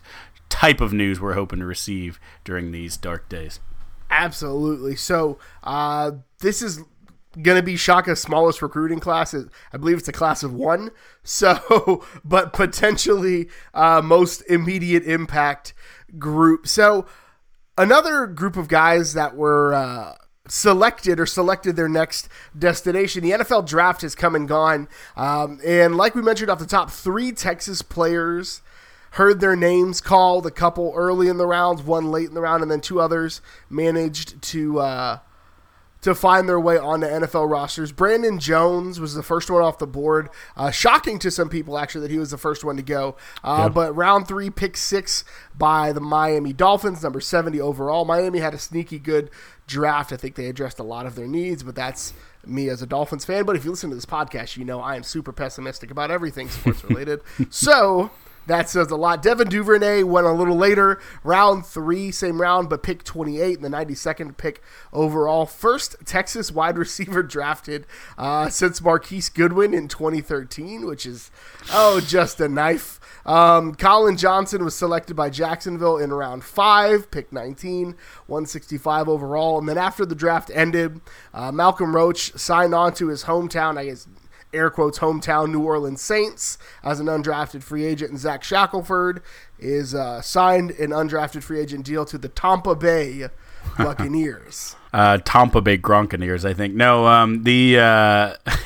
type 0.50 0.82
of 0.82 0.94
news 0.94 1.20
we're 1.20 1.34
hoping 1.34 1.60
to 1.60 1.66
receive 1.66 2.20
during 2.44 2.72
these 2.72 2.98
dark 2.98 3.30
days. 3.30 3.60
Absolutely. 4.10 4.96
So 4.96 5.38
uh, 5.64 6.12
this 6.40 6.62
is 6.62 6.80
going 7.42 7.58
to 7.58 7.64
be 7.64 7.76
Shaka's 7.76 8.22
smallest 8.22 8.62
recruiting 8.62 9.00
class. 9.00 9.36
I 9.74 9.78
believe 9.78 9.98
it's 9.98 10.08
a 10.08 10.14
class 10.14 10.44
of 10.44 10.54
one. 10.54 10.92
So, 11.28 12.06
but 12.24 12.54
potentially 12.54 13.50
uh, 13.74 14.00
most 14.04 14.44
immediate 14.48 15.02
impact 15.06 15.74
group. 16.20 16.68
So 16.68 17.08
another 17.80 18.28
group 18.28 18.56
of 18.58 18.68
guys 18.68 19.14
that 19.14 19.36
were. 19.36 19.74
Uh, 19.74 20.14
selected 20.48 21.20
or 21.20 21.26
selected 21.26 21.76
their 21.76 21.90
next 21.90 22.30
destination. 22.56 23.24
The 23.24 23.32
NFL 23.32 23.66
draft 23.66 24.04
has 24.04 24.14
come 24.14 24.36
and 24.36 24.48
gone. 24.48 24.88
Um, 25.18 25.60
and 25.66 25.96
like 25.96 26.14
we 26.14 26.22
mentioned 26.22 26.52
off 26.52 26.60
the 26.60 26.68
top, 26.68 26.92
three 26.92 27.32
Texas 27.32 27.82
players 27.82 28.62
heard 29.16 29.40
their 29.40 29.56
names 29.56 30.02
called. 30.02 30.46
A 30.46 30.52
couple 30.52 30.92
early 30.96 31.28
in 31.28 31.38
the 31.38 31.48
rounds, 31.48 31.82
one 31.82 32.12
late 32.12 32.28
in 32.28 32.36
the 32.36 32.42
round, 32.42 32.62
and 32.62 32.72
then 32.72 32.82
two 32.82 33.00
others 33.00 33.42
managed 33.70 34.42
to 34.42 34.80
uh, 34.80 35.20
to 36.02 36.14
find 36.14 36.50
their 36.50 36.60
way 36.60 36.78
onto 36.78 37.08
NFL 37.08 37.50
rosters. 37.50 37.92
Brandon 37.92 38.40
Jones 38.40 39.00
was 39.00 39.16
the 39.16 39.24
first 39.24 39.50
one 39.50 39.64
off 39.64 39.80
the 39.80 39.88
board. 39.88 40.30
Uh, 40.56 40.70
shocking 40.70 41.18
to 41.20 41.32
some 41.32 41.50
people, 41.50 41.78
actually, 41.78 42.02
that 42.02 42.12
he 42.12 42.20
was 42.20 42.32
the 42.32 42.38
first 42.38 42.64
one 42.64 42.76
to 42.76 42.84
go. 42.84 43.16
Uh, 43.44 43.64
yeah. 43.64 43.70
But 43.70 43.96
round 43.96 44.28
three, 44.28 44.50
pick 44.50 44.76
six 44.76 45.24
by 45.58 45.94
the 45.94 46.02
Miami 46.02 46.52
Dolphins, 46.52 47.02
number 47.02 47.22
70 47.22 47.60
overall. 47.62 48.04
Miami 48.04 48.40
had 48.40 48.54
a 48.54 48.60
sneaky 48.60 49.00
good 49.00 49.32
draft. 49.66 50.12
I 50.12 50.18
think 50.18 50.36
they 50.36 50.48
addressed 50.48 50.78
a 50.78 50.84
lot 50.84 51.06
of 51.06 51.16
their 51.16 51.28
needs, 51.28 51.64
but 51.64 51.74
that's 51.74 52.14
me 52.46 52.70
as 52.70 52.82
a 52.82 52.86
Dolphins 52.86 53.24
fan. 53.24 53.46
But 53.46 53.56
if 53.56 53.64
you 53.64 53.72
listen 53.72 53.90
to 53.90 53.96
this 53.96 54.06
podcast, 54.06 54.58
you 54.58 54.66
know 54.66 54.82
I 54.82 54.98
am 54.98 55.04
super 55.04 55.32
pessimistic 55.32 55.90
about 55.90 56.12
everything 56.12 56.50
sports 56.50 56.84
related. 56.90 57.22
so 57.50 58.12
that 58.48 58.70
says 58.70 58.92
a 58.92 58.96
lot. 58.96 59.22
Devin 59.22 59.50
Duvernay 59.50 60.04
went 60.04 60.28
a 60.28 60.32
little 60.32 60.56
later, 60.56 61.00
round 61.24 61.66
three, 61.66 62.12
same 62.12 62.42
round, 62.42 62.70
but 62.70 62.84
pick 62.84 63.04
28 63.04 63.60
and 63.60 63.64
the 63.64 63.78
92nd 63.78 64.38
pick 64.38 64.62
overall. 64.94 65.46
First 65.46 65.96
Texas 66.06 66.52
wide 66.52 66.78
receiver 66.86 67.24
drafted 67.24 67.86
uh, 68.18 68.50
since 68.50 68.82
Marquise 68.82 69.30
Goodwin 69.30 69.74
in 69.74 69.88
2013, 69.88 70.86
which 70.86 71.06
is, 71.06 71.32
oh, 71.72 72.00
just 72.00 72.40
a 72.40 72.48
knife. 72.48 73.00
Um, 73.26 73.74
Collin 73.74 74.18
Johnson 74.18 74.64
was 74.64 74.76
selected 74.76 75.16
by 75.16 75.32
Jacksonville 75.32 75.98
in 75.98 76.14
round 76.14 76.44
five, 76.44 77.10
pick 77.10 77.34
19, 77.34 77.96
165 78.28 79.10
overall. 79.10 79.58
And 79.58 79.68
then 79.68 79.80
after 79.80 80.06
the 80.06 80.14
draft 80.14 80.52
ended, 80.54 81.02
uh, 81.34 81.52
Malcolm 81.52 81.96
Roach 81.96 82.38
signed 82.38 82.76
on 82.76 82.94
to 82.96 83.08
his 83.08 83.24
hometown, 83.24 83.78
I 83.78 83.86
guess 83.86 84.08
air 84.54 84.70
quotes 84.70 85.00
hometown 85.00 85.52
New 85.52 85.62
Orleans 85.64 86.02
Saints 86.02 86.58
as 86.84 87.00
an 87.00 87.08
undrafted 87.08 87.64
free 87.64 87.86
agent, 87.86 88.12
and 88.12 88.20
Zach 88.20 88.44
Shackelford 88.44 89.22
is 89.60 89.94
uh, 89.96 90.22
signed 90.22 90.72
an 90.72 90.92
undrafted 90.92 91.44
free 91.44 91.60
agent 91.60 91.86
deal 91.86 92.06
to 92.06 92.18
the 92.18 92.30
Tampa 92.30 92.76
Bay 92.76 93.28
Buccaneers. 93.78 94.76
uh, 94.94 95.18
Tampa 95.26 95.60
Bay 95.60 95.78
Gronkaneers, 95.78 96.46
I 96.48 96.54
think. 96.54 96.76
No, 96.76 97.08
um, 97.08 97.44
the 97.44 97.80
uh, 97.80 98.36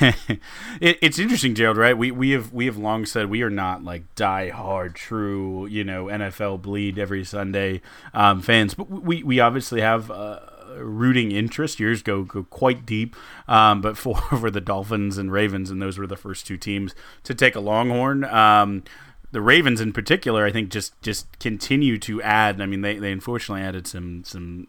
it, 0.80 0.98
it's 1.00 1.18
interesting, 1.18 1.54
Gerald. 1.54 1.76
Right? 1.78 1.96
We 1.96 2.10
we 2.10 2.30
have 2.30 2.52
we 2.52 2.66
have 2.66 2.76
long 2.76 3.06
said 3.06 3.30
we 3.30 3.42
are 3.42 3.50
not 3.50 3.82
like 3.82 4.14
die 4.14 4.50
hard, 4.50 4.94
true, 4.94 5.66
you 5.66 5.84
know, 5.84 6.06
NFL 6.06 6.62
bleed 6.62 6.98
every 6.98 7.24
Sunday 7.24 7.80
um, 8.12 8.42
fans, 8.42 8.74
but 8.74 8.90
we 8.90 9.22
we 9.22 9.40
obviously 9.40 9.80
have. 9.80 10.10
Uh, 10.10 10.40
rooting 10.78 11.32
interest. 11.32 11.80
Yours 11.80 12.02
go 12.02 12.22
go 12.22 12.44
quite 12.44 12.86
deep, 12.86 13.16
um, 13.48 13.80
but 13.80 13.96
for 13.96 14.16
for 14.38 14.50
the 14.50 14.60
Dolphins 14.60 15.18
and 15.18 15.32
Ravens, 15.32 15.70
and 15.70 15.80
those 15.80 15.98
were 15.98 16.06
the 16.06 16.16
first 16.16 16.46
two 16.46 16.56
teams 16.56 16.94
to 17.24 17.34
take 17.34 17.54
a 17.54 17.60
Longhorn. 17.60 18.24
Um, 18.24 18.84
the 19.32 19.40
Ravens 19.40 19.80
in 19.80 19.92
particular, 19.92 20.44
I 20.44 20.52
think, 20.52 20.70
just 20.70 21.00
just 21.02 21.38
continue 21.38 21.98
to 21.98 22.22
add. 22.22 22.60
I 22.60 22.66
mean, 22.66 22.80
they, 22.80 22.98
they 22.98 23.12
unfortunately 23.12 23.62
added 23.62 23.86
some 23.86 24.24
some 24.24 24.68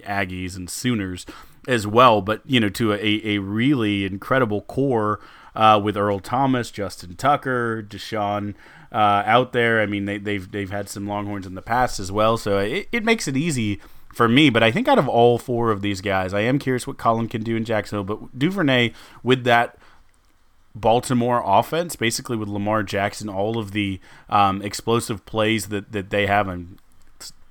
Aggies 0.00 0.56
and 0.56 0.68
Sooners 0.68 1.26
as 1.68 1.86
well, 1.86 2.20
but 2.20 2.42
you 2.44 2.60
know, 2.60 2.68
to 2.70 2.92
a, 2.92 3.20
a 3.24 3.38
really 3.38 4.04
incredible 4.04 4.62
core 4.62 5.20
uh, 5.54 5.80
with 5.82 5.96
Earl 5.96 6.20
Thomas, 6.20 6.70
Justin 6.70 7.14
Tucker, 7.14 7.82
DeShon 7.82 8.54
uh, 8.90 9.22
out 9.26 9.52
there. 9.52 9.80
I 9.80 9.86
mean, 9.86 10.04
they, 10.04 10.18
they've 10.18 10.50
they've 10.50 10.70
had 10.70 10.88
some 10.88 11.06
Longhorns 11.06 11.46
in 11.46 11.54
the 11.54 11.62
past 11.62 12.00
as 12.00 12.10
well, 12.10 12.36
so 12.36 12.58
it, 12.58 12.88
it 12.92 13.04
makes 13.04 13.28
it 13.28 13.36
easy 13.36 13.80
for 14.12 14.28
me. 14.28 14.50
But 14.50 14.62
I 14.62 14.70
think 14.70 14.88
out 14.88 14.98
of 14.98 15.08
all 15.08 15.38
four 15.38 15.70
of 15.70 15.82
these 15.82 16.00
guys, 16.00 16.32
I 16.32 16.40
am 16.40 16.58
curious 16.58 16.86
what 16.86 16.98
Collin 16.98 17.28
can 17.28 17.42
do 17.42 17.56
in 17.56 17.64
Jacksonville. 17.64 18.04
But 18.04 18.38
Duvernay 18.38 18.92
with 19.22 19.44
that 19.44 19.78
Baltimore 20.74 21.42
offense, 21.44 21.96
basically 21.96 22.36
with 22.36 22.48
Lamar 22.48 22.82
Jackson, 22.82 23.28
all 23.28 23.58
of 23.58 23.72
the 23.72 24.00
um, 24.28 24.62
explosive 24.62 25.24
plays 25.26 25.66
that, 25.66 25.92
that 25.92 26.10
they 26.10 26.26
have, 26.26 26.48
and 26.48 26.78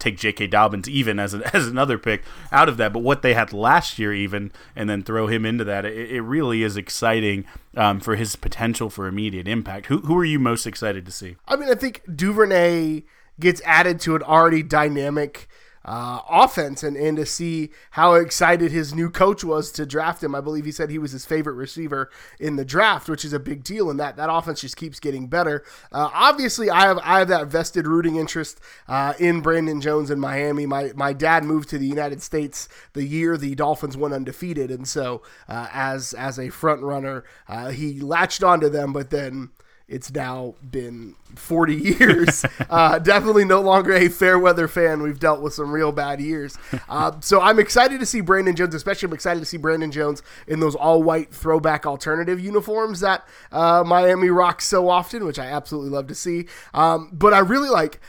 take 0.02 0.18
J.K. 0.18 0.48
Dobbins 0.48 0.90
even 0.90 1.20
as 1.20 1.34
a, 1.34 1.42
as 1.56 1.68
another 1.68 1.98
pick 1.98 2.24
out 2.52 2.68
of 2.68 2.78
that, 2.78 2.92
but 2.92 3.00
what 3.00 3.22
they 3.22 3.34
had 3.34 3.54
last 3.54 4.00
year 4.00 4.14
even, 4.14 4.52
and 4.76 4.90
then 4.90 5.04
throw 5.04 5.28
him 5.28 5.46
into 5.46 5.64
that, 5.64 5.86
it, 5.86 6.12
it 6.12 6.22
really 6.22 6.64
is 6.64 6.76
exciting 6.76 7.46
um, 7.78 8.00
for 8.00 8.16
his 8.16 8.36
potential 8.36 8.90
for 8.90 9.08
immediate 9.08 9.48
impact. 9.48 9.86
Who 9.86 10.00
who 10.00 10.18
are 10.18 10.26
you 10.26 10.40
most 10.40 10.66
excited 10.66 11.06
to 11.06 11.12
see? 11.12 11.38
I 11.48 11.56
mean, 11.56 11.70
I 11.70 11.76
think 11.76 12.02
Duvernay 12.14 13.04
gets 13.40 13.62
added 13.66 14.00
to 14.02 14.16
an 14.16 14.24
already 14.24 14.64
dynamic 14.64 15.48
uh, 15.84 16.20
offense 16.30 16.84
and, 16.84 16.96
and 16.96 17.18
to 17.18 17.26
see 17.26 17.72
how 17.92 18.14
excited 18.14 18.72
his 18.72 18.94
new 18.94 19.10
coach 19.10 19.44
was 19.44 19.72
to 19.72 19.86
draft 19.86 20.24
him. 20.24 20.36
I 20.36 20.42
believe 20.42 20.66
he 20.66 20.72
said 20.72 20.90
he 20.90 21.00
was 21.00 21.12
his 21.12 21.26
favorite 21.26 21.56
receiver 21.56 22.10
in 22.40 22.56
the 22.56 22.66
draft, 22.66 23.10
which 23.10 23.26
is 23.26 23.34
a 23.34 23.40
big 23.40 23.64
deal. 23.64 23.90
And 23.90 24.00
that, 24.00 24.16
that 24.18 24.32
offense 24.32 24.62
just 24.62 24.78
keeps 24.78 25.00
getting 25.00 25.28
better. 25.28 25.64
Uh, 25.92 26.10
obviously, 26.14 26.70
I 26.70 26.82
have 26.82 27.00
I 27.00 27.20
have 27.20 27.28
that 27.30 27.48
vested 27.48 27.88
rooting 27.88 28.16
interest 28.16 28.60
uh, 28.88 29.14
in 29.20 29.42
Brandon 29.42 29.82
Jones 29.82 30.12
in 30.12 30.20
Miami. 30.20 30.66
My 30.66 30.92
my 30.96 31.14
dad 31.14 31.44
moved 31.44 31.70
to 31.70 31.78
the 31.78 31.88
United 31.88 32.22
States 32.22 32.70
the 32.94 33.04
year 33.04 33.38
the 33.38 33.56
Dolphins 33.56 33.98
went 33.98 34.14
undefeated, 34.14 34.70
and 34.70 34.88
so 34.88 35.22
uh, 35.48 35.68
as 35.74 36.14
as 36.14 36.38
a 36.38 36.50
front 36.50 36.82
runner, 36.82 37.24
uh, 37.48 37.70
he 37.70 38.00
latched 38.00 38.44
onto 38.44 38.70
them, 38.70 38.94
but 38.94 39.10
then 39.10 39.50
it's 39.92 40.12
now 40.14 40.56
been 40.72 41.16
40 41.36 41.76
years. 41.76 42.46
uh, 42.70 42.98
definitely 42.98 43.44
no 43.44 43.60
longer 43.60 43.94
a 43.94 44.08
fair 44.08 44.40
weather 44.40 44.70
fan. 44.70 45.02
We've 45.04 45.20
dealt 45.20 45.42
with 45.42 45.54
some 45.54 45.72
real 45.72 45.92
bad 45.92 46.20
years. 46.20 46.58
Uh, 46.90 47.14
so 47.22 47.40
I'm 47.40 47.58
excited 47.58 48.00
to 48.00 48.06
see 48.06 48.20
Brandon 48.22 48.56
Jones, 48.56 48.76
especially 48.76 49.08
I'm 49.08 49.14
excited 49.14 49.40
to 49.40 49.46
see 49.46 49.56
Brandon 49.56 49.92
Jones 49.92 50.22
in 50.46 50.60
those 50.60 50.76
all 50.76 51.02
white 51.02 51.34
throwback 51.34 51.86
alternative 51.86 52.40
uniforms 52.40 53.00
that 53.00 53.26
uh, 53.52 53.84
Miami 53.86 54.30
rocks 54.30 54.68
so 54.68 54.90
often, 54.90 55.24
which 55.24 55.40
I 55.40 55.46
absolutely 55.46 55.90
love 55.92 56.08
to 56.08 56.16
see. 56.16 56.48
Um, 56.74 57.10
but 57.14 57.34
I 57.34 57.40
really 57.40 57.70
like. 57.70 58.02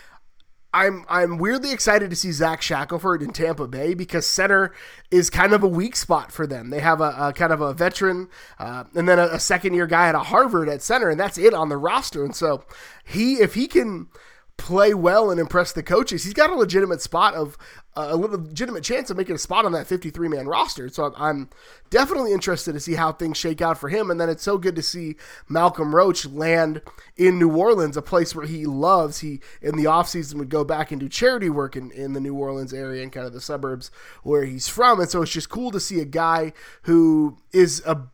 I'm 0.74 1.04
I'm 1.08 1.36
weirdly 1.36 1.72
excited 1.72 2.08
to 2.10 2.16
see 2.16 2.32
Zach 2.32 2.62
Shackelford 2.62 3.22
in 3.22 3.32
Tampa 3.32 3.66
Bay 3.68 3.92
because 3.92 4.26
center 4.26 4.72
is 5.10 5.28
kind 5.28 5.52
of 5.52 5.62
a 5.62 5.68
weak 5.68 5.96
spot 5.96 6.32
for 6.32 6.46
them. 6.46 6.70
They 6.70 6.80
have 6.80 7.00
a, 7.00 7.14
a 7.18 7.32
kind 7.34 7.52
of 7.52 7.60
a 7.60 7.74
veteran 7.74 8.28
uh, 8.58 8.84
and 8.94 9.06
then 9.08 9.18
a, 9.18 9.24
a 9.26 9.38
second 9.38 9.74
year 9.74 9.86
guy 9.86 10.08
at 10.08 10.14
a 10.14 10.20
Harvard 10.20 10.68
at 10.68 10.80
center, 10.80 11.10
and 11.10 11.20
that's 11.20 11.36
it 11.36 11.52
on 11.52 11.68
the 11.68 11.76
roster. 11.76 12.24
And 12.24 12.34
so 12.34 12.64
he 13.04 13.34
if 13.34 13.54
he 13.54 13.66
can 13.66 14.08
play 14.56 14.94
well 14.94 15.30
and 15.30 15.40
impress 15.40 15.72
the 15.72 15.82
coaches, 15.82 16.24
he's 16.24 16.34
got 16.34 16.50
a 16.50 16.54
legitimate 16.54 17.00
spot 17.00 17.34
of 17.34 17.56
uh, 17.94 18.08
a 18.10 18.16
legitimate 18.16 18.82
chance 18.82 19.10
of 19.10 19.16
making 19.18 19.34
a 19.34 19.38
spot 19.38 19.66
on 19.66 19.72
that 19.72 19.86
53 19.86 20.28
man 20.28 20.46
roster. 20.46 20.88
So 20.88 21.12
I'm 21.16 21.50
definitely 21.90 22.32
interested 22.32 22.72
to 22.72 22.80
see 22.80 22.94
how 22.94 23.12
things 23.12 23.36
shake 23.36 23.60
out 23.60 23.76
for 23.76 23.90
him. 23.90 24.10
And 24.10 24.18
then 24.18 24.30
it's 24.30 24.42
so 24.42 24.56
good 24.56 24.76
to 24.76 24.82
see 24.82 25.16
Malcolm 25.48 25.94
Roach 25.94 26.24
land 26.24 26.80
in 27.16 27.38
New 27.38 27.54
Orleans, 27.54 27.96
a 27.96 28.02
place 28.02 28.34
where 28.34 28.46
he 28.46 28.64
loves. 28.64 29.18
He 29.18 29.40
in 29.60 29.76
the 29.76 29.84
offseason 29.84 30.34
would 30.36 30.48
go 30.48 30.64
back 30.64 30.90
and 30.90 31.00
do 31.00 31.08
charity 31.08 31.50
work 31.50 31.76
in, 31.76 31.90
in 31.90 32.14
the 32.14 32.20
New 32.20 32.34
Orleans 32.34 32.72
area 32.72 33.02
and 33.02 33.12
kind 33.12 33.26
of 33.26 33.34
the 33.34 33.42
suburbs 33.42 33.90
where 34.22 34.44
he's 34.44 34.68
from. 34.68 34.98
And 35.00 35.10
so 35.10 35.20
it's 35.20 35.32
just 35.32 35.50
cool 35.50 35.70
to 35.70 35.80
see 35.80 36.00
a 36.00 36.06
guy 36.06 36.54
who 36.82 37.36
is 37.52 37.82
a 37.84 38.06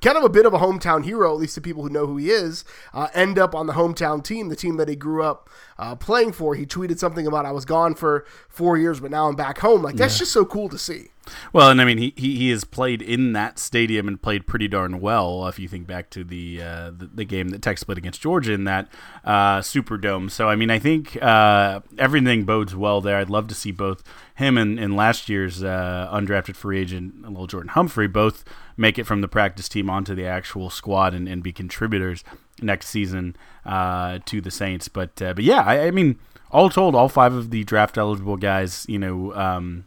kind 0.00 0.16
of 0.16 0.24
a 0.24 0.28
bit 0.28 0.46
of 0.46 0.54
a 0.54 0.58
hometown 0.58 1.04
hero, 1.04 1.32
at 1.32 1.40
least 1.40 1.54
to 1.54 1.60
people 1.60 1.82
who 1.82 1.88
know 1.88 2.06
who 2.06 2.16
he 2.16 2.30
is, 2.30 2.64
uh, 2.92 3.08
end 3.14 3.38
up 3.38 3.54
on 3.54 3.66
the 3.66 3.72
hometown 3.74 4.22
team, 4.22 4.48
the 4.48 4.56
team 4.56 4.76
that 4.76 4.88
he 4.88 4.96
grew 4.96 5.22
up 5.22 5.48
uh, 5.78 5.94
playing 5.96 6.32
for. 6.32 6.54
He 6.54 6.66
tweeted 6.66 6.98
something 6.98 7.26
about 7.26 7.46
I 7.46 7.52
was 7.52 7.64
gone 7.64 7.94
for 7.94 8.26
four 8.48 8.76
years, 8.76 9.00
but 9.00 9.10
now 9.10 9.28
I'm 9.28 9.36
back 9.36 9.58
home. 9.58 9.82
Like 9.82 9.96
that's 9.96 10.14
yeah. 10.16 10.20
just 10.20 10.32
so 10.32 10.44
cool 10.44 10.68
to 10.68 10.78
see. 10.78 11.08
Well, 11.52 11.70
and 11.70 11.80
I 11.80 11.84
mean, 11.84 11.98
he, 11.98 12.14
he, 12.16 12.36
he 12.36 12.50
has 12.50 12.64
played 12.64 13.02
in 13.02 13.32
that 13.34 13.58
stadium 13.58 14.08
and 14.08 14.20
played 14.20 14.46
pretty 14.46 14.68
darn 14.68 15.00
well. 15.00 15.46
If 15.46 15.58
you 15.58 15.68
think 15.68 15.86
back 15.86 16.10
to 16.10 16.24
the 16.24 16.62
uh, 16.62 16.90
the, 16.90 17.10
the, 17.12 17.24
game 17.24 17.48
that 17.48 17.62
Texas 17.62 17.82
split 17.82 17.98
against 17.98 18.20
Georgia 18.20 18.52
in 18.52 18.64
that 18.64 18.88
uh, 19.24 19.58
Superdome, 19.58 20.30
so 20.30 20.48
I 20.48 20.56
mean, 20.56 20.70
I 20.70 20.78
think 20.78 21.22
uh, 21.22 21.80
everything 21.98 22.44
bodes 22.44 22.74
well 22.74 23.00
there. 23.00 23.18
I'd 23.18 23.30
love 23.30 23.48
to 23.48 23.54
see 23.54 23.70
both 23.70 24.02
him 24.34 24.56
and, 24.56 24.78
and 24.78 24.96
last 24.96 25.28
year's 25.28 25.62
uh, 25.62 26.08
undrafted 26.12 26.56
free 26.56 26.80
agent, 26.80 27.22
little 27.22 27.46
Jordan 27.46 27.70
Humphrey, 27.70 28.08
both 28.08 28.44
make 28.80 28.98
it 28.98 29.04
from 29.04 29.20
the 29.20 29.28
practice 29.28 29.68
team 29.68 29.90
onto 29.90 30.14
the 30.14 30.24
actual 30.24 30.70
squad 30.70 31.12
and, 31.12 31.28
and 31.28 31.42
be 31.42 31.52
contributors 31.52 32.24
next 32.62 32.88
season 32.88 33.36
uh, 33.66 34.18
to 34.24 34.40
the 34.40 34.50
Saints. 34.50 34.88
But 34.88 35.20
uh, 35.20 35.34
but 35.34 35.44
yeah, 35.44 35.60
I, 35.60 35.88
I, 35.88 35.90
mean, 35.90 36.18
all 36.50 36.70
told, 36.70 36.94
all 36.94 37.10
five 37.10 37.34
of 37.34 37.50
the 37.50 37.62
draft 37.64 37.98
eligible 37.98 38.36
guys, 38.36 38.86
you 38.88 38.98
know. 38.98 39.34
Um, 39.34 39.84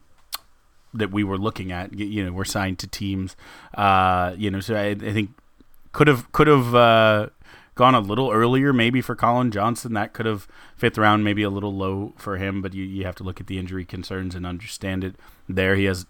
that 0.96 1.10
we 1.10 1.24
were 1.24 1.40
looking 1.40 1.72
at, 1.72 1.92
you 1.98 2.24
know, 2.24 2.32
were 2.32 2.46
signed 2.46 2.78
to 2.78 2.86
teams, 2.86 3.36
uh, 3.74 4.36
you 4.38 4.52
know. 4.52 4.60
So 4.60 4.76
I, 4.76 4.90
I 4.90 5.12
think 5.12 5.32
could 5.92 6.08
have 6.08 6.32
could 6.32 6.46
have 6.46 6.76
uh, 6.76 7.30
gone 7.74 7.96
a 7.96 8.00
little 8.00 8.30
earlier, 8.30 8.72
maybe 8.72 9.02
for 9.02 9.16
Collin 9.16 9.50
Johnson. 9.50 9.94
That 9.94 10.14
could 10.14 10.28
have 10.28 10.48
fifth 10.76 11.00
round, 11.00 11.24
maybe 11.24 11.42
a 11.42 11.50
little 11.50 11.74
low 11.76 12.14
for 12.18 12.38
him. 12.38 12.62
But 12.62 12.76
you, 12.76 12.84
you 12.84 13.06
have 13.06 13.16
to 13.16 13.24
look 13.24 13.42
at 13.42 13.48
the 13.48 13.58
injury 13.58 13.86
concerns 13.86 14.36
and 14.36 14.46
understand 14.46 15.04
it. 15.04 15.16
There, 15.50 15.76
he 15.76 15.86
has 15.86 16.06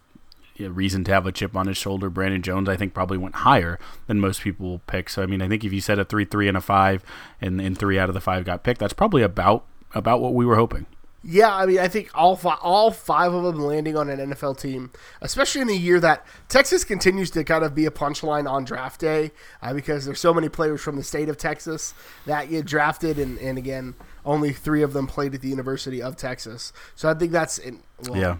reason 0.58 1.04
to 1.04 1.12
have 1.12 1.26
a 1.26 1.32
chip 1.32 1.56
on 1.56 1.66
his 1.66 1.76
shoulder. 1.76 2.10
Brandon 2.10 2.42
Jones, 2.42 2.68
I 2.68 2.76
think, 2.76 2.94
probably 2.94 3.18
went 3.18 3.36
higher 3.36 3.78
than 4.06 4.20
most 4.20 4.40
people 4.42 4.68
will 4.68 4.78
pick. 4.80 5.08
So 5.08 5.22
I 5.22 5.26
mean, 5.26 5.42
I 5.42 5.48
think 5.48 5.64
if 5.64 5.72
you 5.72 5.80
said 5.80 5.98
a 5.98 6.04
three, 6.04 6.24
three, 6.24 6.48
and 6.48 6.56
a 6.56 6.60
five, 6.60 7.04
and, 7.40 7.60
and 7.60 7.78
three 7.78 7.98
out 7.98 8.08
of 8.08 8.14
the 8.14 8.20
five 8.20 8.44
got 8.44 8.62
picked, 8.62 8.80
that's 8.80 8.92
probably 8.92 9.22
about 9.22 9.64
about 9.94 10.20
what 10.20 10.34
we 10.34 10.44
were 10.44 10.56
hoping. 10.56 10.86
Yeah, 11.26 11.54
I 11.54 11.64
mean, 11.64 11.78
I 11.78 11.88
think 11.88 12.10
all 12.14 12.36
five, 12.36 12.58
all 12.60 12.90
five 12.90 13.32
of 13.32 13.44
them 13.44 13.58
landing 13.58 13.96
on 13.96 14.10
an 14.10 14.18
NFL 14.18 14.60
team, 14.60 14.90
especially 15.22 15.62
in 15.62 15.68
the 15.68 15.76
year 15.76 15.98
that 16.00 16.26
Texas 16.50 16.84
continues 16.84 17.30
to 17.30 17.44
kind 17.44 17.64
of 17.64 17.74
be 17.74 17.86
a 17.86 17.90
punchline 17.90 18.48
on 18.48 18.64
draft 18.64 19.00
day, 19.00 19.32
uh, 19.62 19.72
because 19.72 20.04
there's 20.04 20.20
so 20.20 20.34
many 20.34 20.50
players 20.50 20.82
from 20.82 20.96
the 20.96 21.02
state 21.02 21.30
of 21.30 21.38
Texas 21.38 21.94
that 22.26 22.50
get 22.50 22.66
drafted, 22.66 23.18
and, 23.18 23.38
and 23.38 23.56
again, 23.56 23.94
only 24.26 24.52
three 24.52 24.82
of 24.82 24.92
them 24.92 25.06
played 25.06 25.34
at 25.34 25.40
the 25.40 25.48
University 25.48 26.02
of 26.02 26.14
Texas. 26.14 26.74
So 26.94 27.08
I 27.08 27.14
think 27.14 27.32
that's 27.32 27.56
in, 27.56 27.82
well, 28.06 28.20
yeah. 28.20 28.36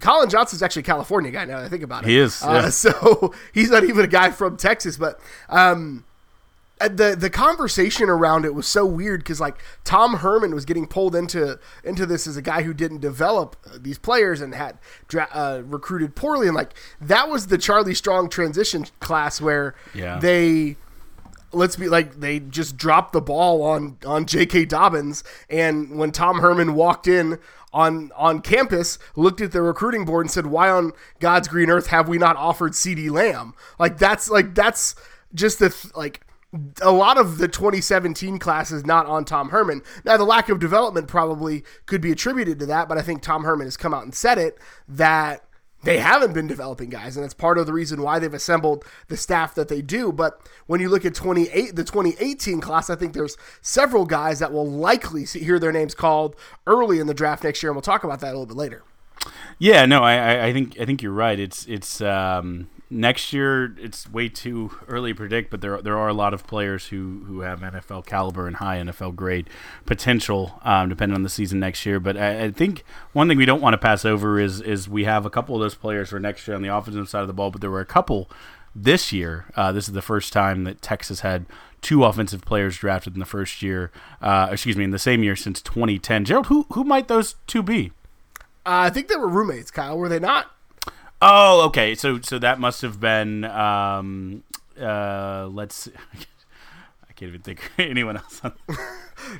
Collin 0.00 0.30
Johnson's 0.30 0.62
actually 0.62 0.80
a 0.80 0.84
California 0.84 1.30
guy 1.30 1.44
now 1.44 1.58
that 1.58 1.66
I 1.66 1.68
think 1.68 1.82
about 1.82 2.04
it. 2.04 2.08
He 2.08 2.18
is. 2.18 2.42
Uh, 2.42 2.70
So 2.70 3.34
he's 3.52 3.70
not 3.70 3.84
even 3.84 4.04
a 4.04 4.08
guy 4.08 4.30
from 4.30 4.56
Texas, 4.56 4.96
but 4.96 5.20
um, 5.48 6.04
uh, 6.80 6.88
the 6.88 7.16
the 7.16 7.30
conversation 7.30 8.08
around 8.08 8.44
it 8.44 8.54
was 8.54 8.66
so 8.66 8.84
weird 8.84 9.20
because 9.20 9.40
like 9.40 9.56
Tom 9.84 10.14
Herman 10.14 10.54
was 10.54 10.64
getting 10.64 10.86
pulled 10.86 11.14
into 11.14 11.58
into 11.84 12.04
this 12.04 12.26
as 12.26 12.36
a 12.36 12.42
guy 12.42 12.62
who 12.62 12.74
didn't 12.74 13.00
develop 13.00 13.56
uh, 13.66 13.78
these 13.80 13.98
players 13.98 14.40
and 14.40 14.54
had 14.54 14.78
dra- 15.06 15.28
uh, 15.32 15.62
recruited 15.64 16.16
poorly, 16.16 16.48
and 16.48 16.56
like 16.56 16.74
that 17.00 17.28
was 17.28 17.46
the 17.46 17.58
Charlie 17.58 17.94
Strong 17.94 18.28
transition 18.30 18.86
class 18.98 19.40
where 19.40 19.74
yeah. 19.94 20.18
they 20.18 20.76
let's 21.54 21.76
be 21.76 21.88
like 21.88 22.20
they 22.20 22.40
just 22.40 22.76
dropped 22.76 23.12
the 23.12 23.20
ball 23.20 23.62
on 23.62 23.98
on 24.06 24.26
J.K. 24.26 24.66
Dobbins, 24.66 25.24
and 25.48 25.98
when 25.98 26.12
Tom 26.12 26.40
Herman 26.40 26.74
walked 26.74 27.06
in 27.06 27.38
on 27.72 28.10
on 28.16 28.40
campus, 28.40 28.98
looked 29.16 29.40
at 29.40 29.52
the 29.52 29.62
recruiting 29.62 30.04
board 30.04 30.24
and 30.26 30.30
said, 30.30 30.46
"Why 30.46 30.70
on 30.70 30.92
God's 31.20 31.48
green 31.48 31.70
earth 31.70 31.88
have 31.88 32.08
we 32.08 32.18
not 32.18 32.36
offered 32.36 32.72
CeeDee 32.72 33.10
Lamb?" 33.10 33.54
Like 33.78 33.98
that's 33.98 34.30
like 34.30 34.54
that's 34.54 34.94
just 35.34 35.58
the 35.58 35.70
th- 35.70 35.94
like 35.94 36.20
a 36.80 36.92
lot 36.92 37.18
of 37.18 37.38
the 37.38 37.48
2017 37.48 38.38
class 38.38 38.70
is 38.70 38.86
not 38.86 39.06
on 39.06 39.24
Tom 39.24 39.48
Herman. 39.48 39.82
Now, 40.04 40.16
the 40.16 40.24
lack 40.24 40.48
of 40.48 40.60
development 40.60 41.08
probably 41.08 41.64
could 41.86 42.00
be 42.00 42.12
attributed 42.12 42.58
to 42.60 42.66
that, 42.66 42.88
but 42.88 42.96
I 42.96 43.02
think 43.02 43.22
Tom 43.22 43.44
Herman 43.44 43.66
has 43.66 43.76
come 43.76 43.92
out 43.92 44.04
and 44.04 44.14
said 44.14 44.38
it 44.38 44.58
that 44.88 45.44
they 45.84 45.98
haven't 45.98 46.32
been 46.32 46.46
developing 46.46 46.90
guys, 46.90 47.16
and 47.16 47.24
that's 47.24 47.34
part 47.34 47.58
of 47.58 47.66
the 47.66 47.72
reason 47.72 48.02
why 48.02 48.18
they've 48.18 48.32
assembled 48.32 48.84
the 49.08 49.16
staff 49.16 49.54
that 49.54 49.68
they 49.68 49.82
do. 49.82 50.12
But 50.12 50.40
when 50.66 50.80
you 50.80 50.88
look 50.88 51.04
at 51.04 51.14
28, 51.14 51.76
the 51.76 51.84
2018 51.84 52.60
class, 52.60 52.90
I 52.90 52.96
think 52.96 53.12
there's 53.12 53.36
several 53.60 54.06
guys 54.06 54.38
that 54.38 54.52
will 54.52 54.68
likely 54.68 55.24
see, 55.26 55.40
hear 55.40 55.58
their 55.58 55.72
names 55.72 55.94
called 55.94 56.36
early 56.66 56.98
in 56.98 57.06
the 57.06 57.14
draft 57.14 57.44
next 57.44 57.62
year, 57.62 57.70
and 57.70 57.76
we'll 57.76 57.82
talk 57.82 58.04
about 58.04 58.20
that 58.20 58.28
a 58.28 58.38
little 58.38 58.46
bit 58.46 58.56
later. 58.56 58.82
Yeah, 59.58 59.86
no, 59.86 60.02
I, 60.02 60.46
I 60.46 60.52
think 60.52 60.78
I 60.80 60.84
think 60.84 61.02
you're 61.02 61.12
right. 61.12 61.38
It's 61.38 61.64
it's 61.66 62.00
um, 62.00 62.68
next 62.90 63.32
year 63.32 63.74
it's 63.78 64.10
way 64.10 64.28
too 64.28 64.76
early 64.88 65.12
to 65.12 65.16
predict, 65.16 65.50
but 65.50 65.60
there 65.60 65.80
there 65.80 65.98
are 65.98 66.08
a 66.08 66.14
lot 66.14 66.34
of 66.34 66.46
players 66.46 66.88
who, 66.88 67.24
who 67.26 67.40
have 67.40 67.60
NFL 67.60 68.06
caliber 68.06 68.46
and 68.46 68.56
high 68.56 68.78
NFL 68.78 69.16
grade 69.16 69.48
potential, 69.86 70.60
um, 70.62 70.88
depending 70.88 71.14
on 71.14 71.22
the 71.22 71.28
season 71.28 71.60
next 71.60 71.84
year. 71.86 72.00
But 72.00 72.16
I, 72.16 72.44
I, 72.44 72.50
think 72.50 72.84
one 73.12 73.28
thing 73.28 73.38
we 73.38 73.46
don't 73.46 73.60
want 73.60 73.74
to 73.74 73.78
pass 73.78 74.04
over 74.04 74.38
is 74.38 74.60
is 74.60 74.88
we 74.88 75.04
have 75.04 75.26
a 75.26 75.30
couple 75.30 75.54
of 75.54 75.60
those 75.60 75.74
players 75.74 76.10
for 76.10 76.20
next 76.20 76.46
year 76.46 76.54
on 76.56 76.62
the 76.62 76.74
offensive 76.74 77.08
side 77.08 77.22
of 77.22 77.28
the 77.28 77.34
ball, 77.34 77.50
but 77.50 77.60
there 77.60 77.70
were 77.70 77.80
a 77.80 77.86
couple 77.86 78.30
this 78.74 79.12
year. 79.12 79.46
Uh, 79.56 79.72
this 79.72 79.88
is 79.88 79.94
the 79.94 80.02
first 80.02 80.32
time 80.32 80.64
that 80.64 80.82
Texas 80.82 81.20
had 81.20 81.46
two 81.80 82.04
offensive 82.04 82.42
players 82.42 82.76
drafted 82.76 83.14
in 83.14 83.20
the 83.20 83.26
first 83.26 83.62
year. 83.62 83.90
Uh, 84.20 84.48
excuse 84.50 84.76
me, 84.76 84.84
in 84.84 84.90
the 84.90 84.98
same 84.98 85.22
year 85.22 85.36
since 85.36 85.60
2010. 85.60 86.24
Gerald, 86.24 86.46
who 86.46 86.66
who 86.72 86.84
might 86.84 87.08
those 87.08 87.36
two 87.46 87.62
be? 87.62 87.92
Uh, 88.66 88.88
I 88.88 88.90
think 88.90 89.08
they 89.08 89.16
were 89.16 89.28
roommates, 89.28 89.70
Kyle. 89.70 89.98
Were 89.98 90.08
they 90.08 90.18
not? 90.18 90.53
Oh, 91.26 91.62
okay. 91.66 91.94
So 91.94 92.20
so 92.20 92.38
that 92.38 92.60
must 92.60 92.82
have 92.82 93.00
been 93.00 93.44
um, 93.44 94.42
uh, 94.80 95.48
let's. 95.50 95.88
I 97.08 97.12
can't 97.14 97.30
even 97.30 97.40
think 97.40 97.70
anyone 97.78 98.18
else. 98.18 98.42
On. 98.44 98.52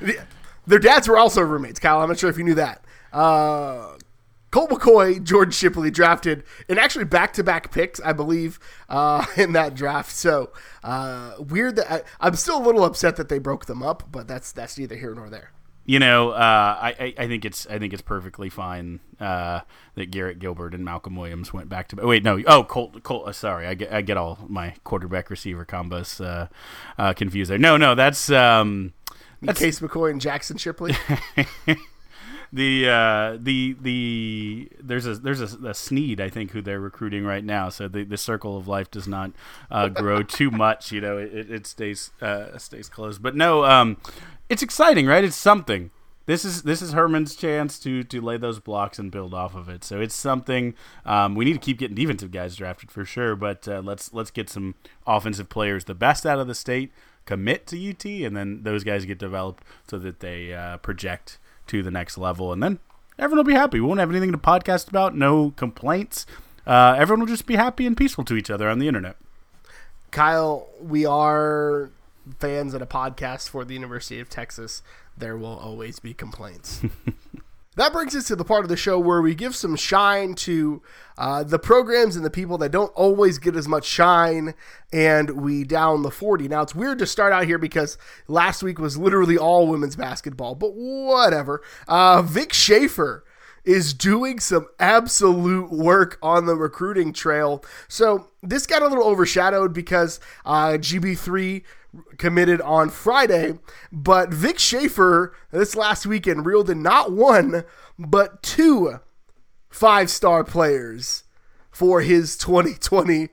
Their 0.67 0.79
dads 0.79 1.09
were 1.09 1.19
also 1.19 1.43
roommates, 1.43 1.79
Kyle. 1.79 2.01
I'm 2.01 2.09
not 2.09 2.19
sure 2.19 2.31
if 2.31 2.39
you 2.39 2.45
knew 2.45 2.55
that. 2.55 2.83
Uh, 3.13 3.99
Colt 4.51 4.71
McCoy, 4.71 5.23
George 5.23 5.53
Shipley 5.53 5.91
drafted 5.91 6.45
and 6.69 6.79
actually 6.79 7.05
back 7.05 7.35
to 7.35 7.45
back 7.45 7.71
picks, 7.71 8.01
I 8.01 8.13
believe, 8.15 8.59
uh, 8.89 9.27
in 9.37 9.53
that 9.53 9.75
draft. 9.75 10.11
So 10.13 10.53
uh, 10.83 11.35
weird 11.39 11.77
that 11.77 12.07
I, 12.19 12.29
am 12.29 12.37
still 12.37 12.57
a 12.59 12.65
little 12.65 12.85
upset 12.85 13.17
that 13.17 13.29
they 13.29 13.39
broke 13.39 13.67
them 13.67 13.83
up, 13.83 14.05
but 14.11 14.27
that's 14.27 14.53
that's 14.53 14.79
neither 14.79 14.97
here 14.97 15.15
nor 15.15 15.29
there. 15.29 15.51
You 15.87 15.99
know, 15.99 16.31
uh, 16.31 16.79
I, 16.81 17.15
I 17.19 17.27
think 17.27 17.45
it's 17.45 17.67
I 17.67 17.79
think 17.79 17.93
it's 17.93 18.01
perfectly 18.01 18.49
fine 18.49 19.01
uh, 19.21 19.61
that 19.97 20.11
Garrett 20.11 20.39
Gilbert 20.39 20.75
and 20.75 20.83
Malcolm 20.83 21.15
Williams 21.15 21.53
went 21.53 21.69
back 21.69 21.89
to. 21.89 21.97
Wait, 21.97 22.25
no, 22.25 22.43
oh 22.47 22.65
Colt 22.65 23.03
Colt. 23.03 23.29
Uh, 23.29 23.33
sorry, 23.33 23.67
I 23.67 23.75
get 23.75 23.93
I 23.93 24.01
get 24.01 24.17
all 24.17 24.39
my 24.49 24.75
quarterback 24.85 25.29
receiver 25.29 25.67
combos 25.67 26.25
uh, 26.25 26.49
uh, 26.97 27.13
confused 27.13 27.51
there. 27.51 27.59
No, 27.59 27.77
no, 27.77 27.95
that's 27.95 28.31
um, 28.31 28.95
that's 29.43 29.59
Case 29.59 29.81
McCoy 29.81 30.11
and 30.11 30.23
Jaxon 30.23 30.59
Shipley. 30.59 30.95
the 32.55 32.89
uh, 32.89 33.37
the 33.41 33.77
the 33.81 34.69
there's 34.81 35.07
a 35.07 35.17
there's 35.17 35.41
a, 35.41 35.69
a, 35.69 35.75
Sneed 35.75 36.21
I 36.21 36.29
think 36.29 36.53
who 36.53 36.63
they're 36.63 36.81
recruiting 36.81 37.25
right 37.25 37.45
now. 37.45 37.69
So 37.69 37.89
the, 37.89 38.05
the 38.05 38.17
circle 38.17 38.57
of 38.57 38.69
life 38.69 38.91
does 38.91 39.09
not 39.09 39.33
uh, 39.71 39.89
grow 39.89 40.23
too 40.23 40.51
much. 40.53 40.93
You 40.93 41.01
know, 41.01 41.19
it, 41.19 41.51
it 41.51 41.67
stays 41.67 42.13
uh, 42.23 42.57
stays 42.59 42.89
closed. 42.89 43.23
But 43.23 43.35
no, 43.35 43.65
um, 43.65 43.97
it's 44.49 44.63
exciting, 44.63 45.07
right? 45.07 45.25
It's 45.25 45.37
something. 45.37 45.91
This 46.27 46.45
is 46.45 46.63
this 46.63 46.81
is 46.81 46.93
Herman's 46.93 47.37
chance 47.37 47.79
to 47.81 48.03
to 48.05 48.21
lay 48.21 48.39
those 48.39 48.59
blocks 48.59 48.99
and 48.99 49.11
build 49.11 49.35
off 49.35 49.55
of 49.55 49.69
it. 49.69 49.85
So 49.85 50.01
it's 50.01 50.15
something. 50.15 50.75
Um, 51.05 51.35
we 51.35 51.45
need 51.45 51.53
to 51.53 51.59
keep 51.59 51.79
getting 51.79 51.97
defensive 51.97 52.31
guys 52.31 52.57
drafted 52.57 52.91
for 52.91 53.05
sure. 53.05 53.37
But 53.37 53.69
uh, 53.69 53.83
let's 53.85 54.13
let's 54.15 54.31
get 54.31 54.49
some 54.49 54.75
offensive 55.07 55.51
players, 55.51 55.85
the 55.85 55.95
best 55.95 56.25
out 56.25 56.39
of 56.39 56.47
the 56.47 56.55
state, 56.55 56.93
commit 57.27 57.67
to 57.69 57.91
UT, 57.91 58.05
and 58.05 58.35
then 58.35 58.63
those 58.63 58.85
guys 58.85 59.05
get 59.05 59.19
developed 59.19 59.65
so 59.87 59.99
that 59.99 60.21
they 60.21 60.55
uh, 60.55 60.79
project 60.79 61.39
to 61.67 61.83
the 61.83 61.91
next 61.91 62.17
level, 62.17 62.53
and 62.53 62.63
then 62.63 62.79
everyone 63.19 63.45
will 63.45 63.53
be 63.53 63.59
happy. 63.59 63.81
We 63.81 63.87
won't 63.87 64.01
have 64.01 64.11
anything 64.11 64.33
to 64.33 64.39
podcast 64.39 64.89
about, 64.89 65.15
no 65.15 65.51
complaints. 65.51 66.27
Uh, 66.67 66.95
everyone 66.97 67.21
will 67.21 67.27
just 67.27 67.47
be 67.47 67.57
happy 67.57 67.87
and 67.87 67.97
peaceful 67.97 68.25
to 68.25 68.37
each 68.37 68.51
other 68.51 68.69
on 68.69 68.79
the 68.79 68.89
internet. 68.89 69.17
Kyle, 70.11 70.69
we 70.81 71.05
are 71.05 71.91
fans 72.39 72.75
and 72.75 72.83
a 72.83 72.87
podcast 72.87 73.49
for 73.49 73.65
the 73.65 73.75
University 73.75 74.21
of 74.21 74.29
Texas. 74.29 74.83
There 75.17 75.37
will 75.37 75.59
always 75.59 75.99
be 75.99 76.15
complaints. 76.15 76.83
That 77.77 77.93
brings 77.93 78.15
us 78.15 78.29
to 78.29 78.37
the 78.37 78.45
part 78.45 78.65
of 78.65 78.69
the 78.69 78.77
show 78.77 79.01
where 79.01 79.21
we 79.21 79.35
give 79.35 79.57
some 79.57 79.75
shine 79.75 80.35
to 80.37 80.81
uh, 81.19 81.43
the 81.43 81.59
programs 81.59 82.15
and 82.15 82.25
the 82.25 82.31
people 82.31 82.57
that 82.59 82.71
don't 82.71 82.93
always 82.95 83.39
get 83.39 83.57
as 83.57 83.67
much 83.67 83.85
shine, 83.85 84.55
and 84.93 85.43
we 85.43 85.65
down 85.65 86.03
the 86.03 86.11
40. 86.11 86.47
Now, 86.47 86.63
it's 86.63 86.75
weird 86.75 87.01
to 87.01 87.07
start 87.07 87.33
out 87.33 87.47
here 87.47 87.59
because 87.59 87.99
last 88.29 88.63
week 88.63 88.79
was 88.79 88.97
literally 88.97 89.37
all 89.37 89.67
women's 89.67 89.97
basketball, 89.97 90.55
but 90.55 90.75
whatever. 90.75 91.63
Uh, 91.89 92.23
Vic 92.23 92.53
Schaefer 92.53 93.25
is 93.65 93.95
doing 93.95 94.39
some 94.41 94.67
absolute 94.79 95.71
work 95.71 96.19
on 96.23 96.47
the 96.47 96.55
recruiting 96.55 97.13
trail. 97.13 97.65
So 97.89 98.29
this 98.43 98.67
got 98.67 98.83
a 98.83 98.89
little 98.89 99.05
overshadowed 99.05 99.73
because 99.73 100.21
uh, 100.45 100.73
GB3 100.73 101.63
committed 102.19 102.61
on 102.61 102.91
Friday, 102.91 103.59
but 103.93 104.33
Vic 104.33 104.59
Schaefer 104.59 105.35
this 105.51 105.77
last 105.77 106.07
weekend 106.07 106.45
reeled 106.45 106.69
in 106.69 106.83
not 106.83 107.13
one, 107.13 107.65
but 107.99 108.43
two 108.43 109.01
five 109.71 110.11
star 110.11 110.45
players 110.45 111.25
for 111.71 112.01
his 112.01 112.37
2020 112.37 113.29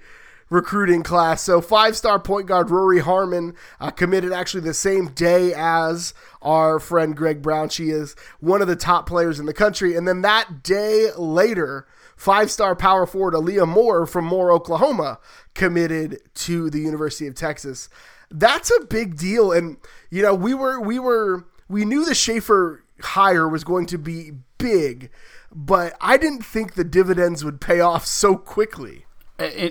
recruiting 0.52 1.02
class. 1.02 1.42
So, 1.42 1.62
five 1.62 1.98
star 1.98 2.20
point 2.20 2.46
guard 2.46 2.70
Rory 2.70 3.00
Harmon 3.00 3.56
uh, 3.80 3.90
committed 3.90 4.32
actually 4.32 4.62
the 4.62 4.76
same 4.76 5.08
day 5.08 5.52
as 5.56 6.14
our 6.44 6.80
friend 6.80 7.18
Greg 7.18 7.42
Brown. 7.42 7.70
She 7.70 7.90
is 7.90 8.16
one 8.40 8.62
of 8.62 8.68
the 8.68 8.76
top 8.76 9.08
players 9.08 9.40
in 9.40 9.48
the 9.48 9.54
country. 9.54 9.96
And 9.96 10.08
then 10.08 10.22
that 10.22 10.62
day 10.62 11.10
later, 11.18 11.88
five 12.16 12.52
star 12.52 12.76
power 12.76 13.08
forward 13.08 13.34
Aaliyah 13.34 13.68
Moore 13.68 14.06
from 14.06 14.26
Moore, 14.26 14.52
Oklahoma, 14.52 15.18
committed 15.56 16.20
to 16.36 16.70
the 16.70 16.82
University 16.82 17.26
of 17.26 17.34
Texas 17.34 17.90
that's 18.32 18.72
a 18.72 18.86
big 18.86 19.18
deal. 19.18 19.52
And 19.52 19.78
you 20.10 20.22
know, 20.22 20.34
we 20.34 20.54
were 20.54 20.80
we 20.80 20.98
were 20.98 21.46
we 21.68 21.86
knew 21.86 22.06
the 22.06 22.16
Schaefer 22.16 22.84
hire 23.02 23.48
was 23.48 23.64
going 23.64 23.86
to 23.88 23.98
be 23.98 24.32
big, 24.58 25.10
but 25.54 25.96
I 26.02 26.18
didn't 26.18 26.46
think 26.46 26.74
the 26.74 26.84
dividends 26.84 27.44
would 27.44 27.62
pay 27.62 27.80
off 27.80 28.06
so 28.06 28.38
quickly. 28.38 29.06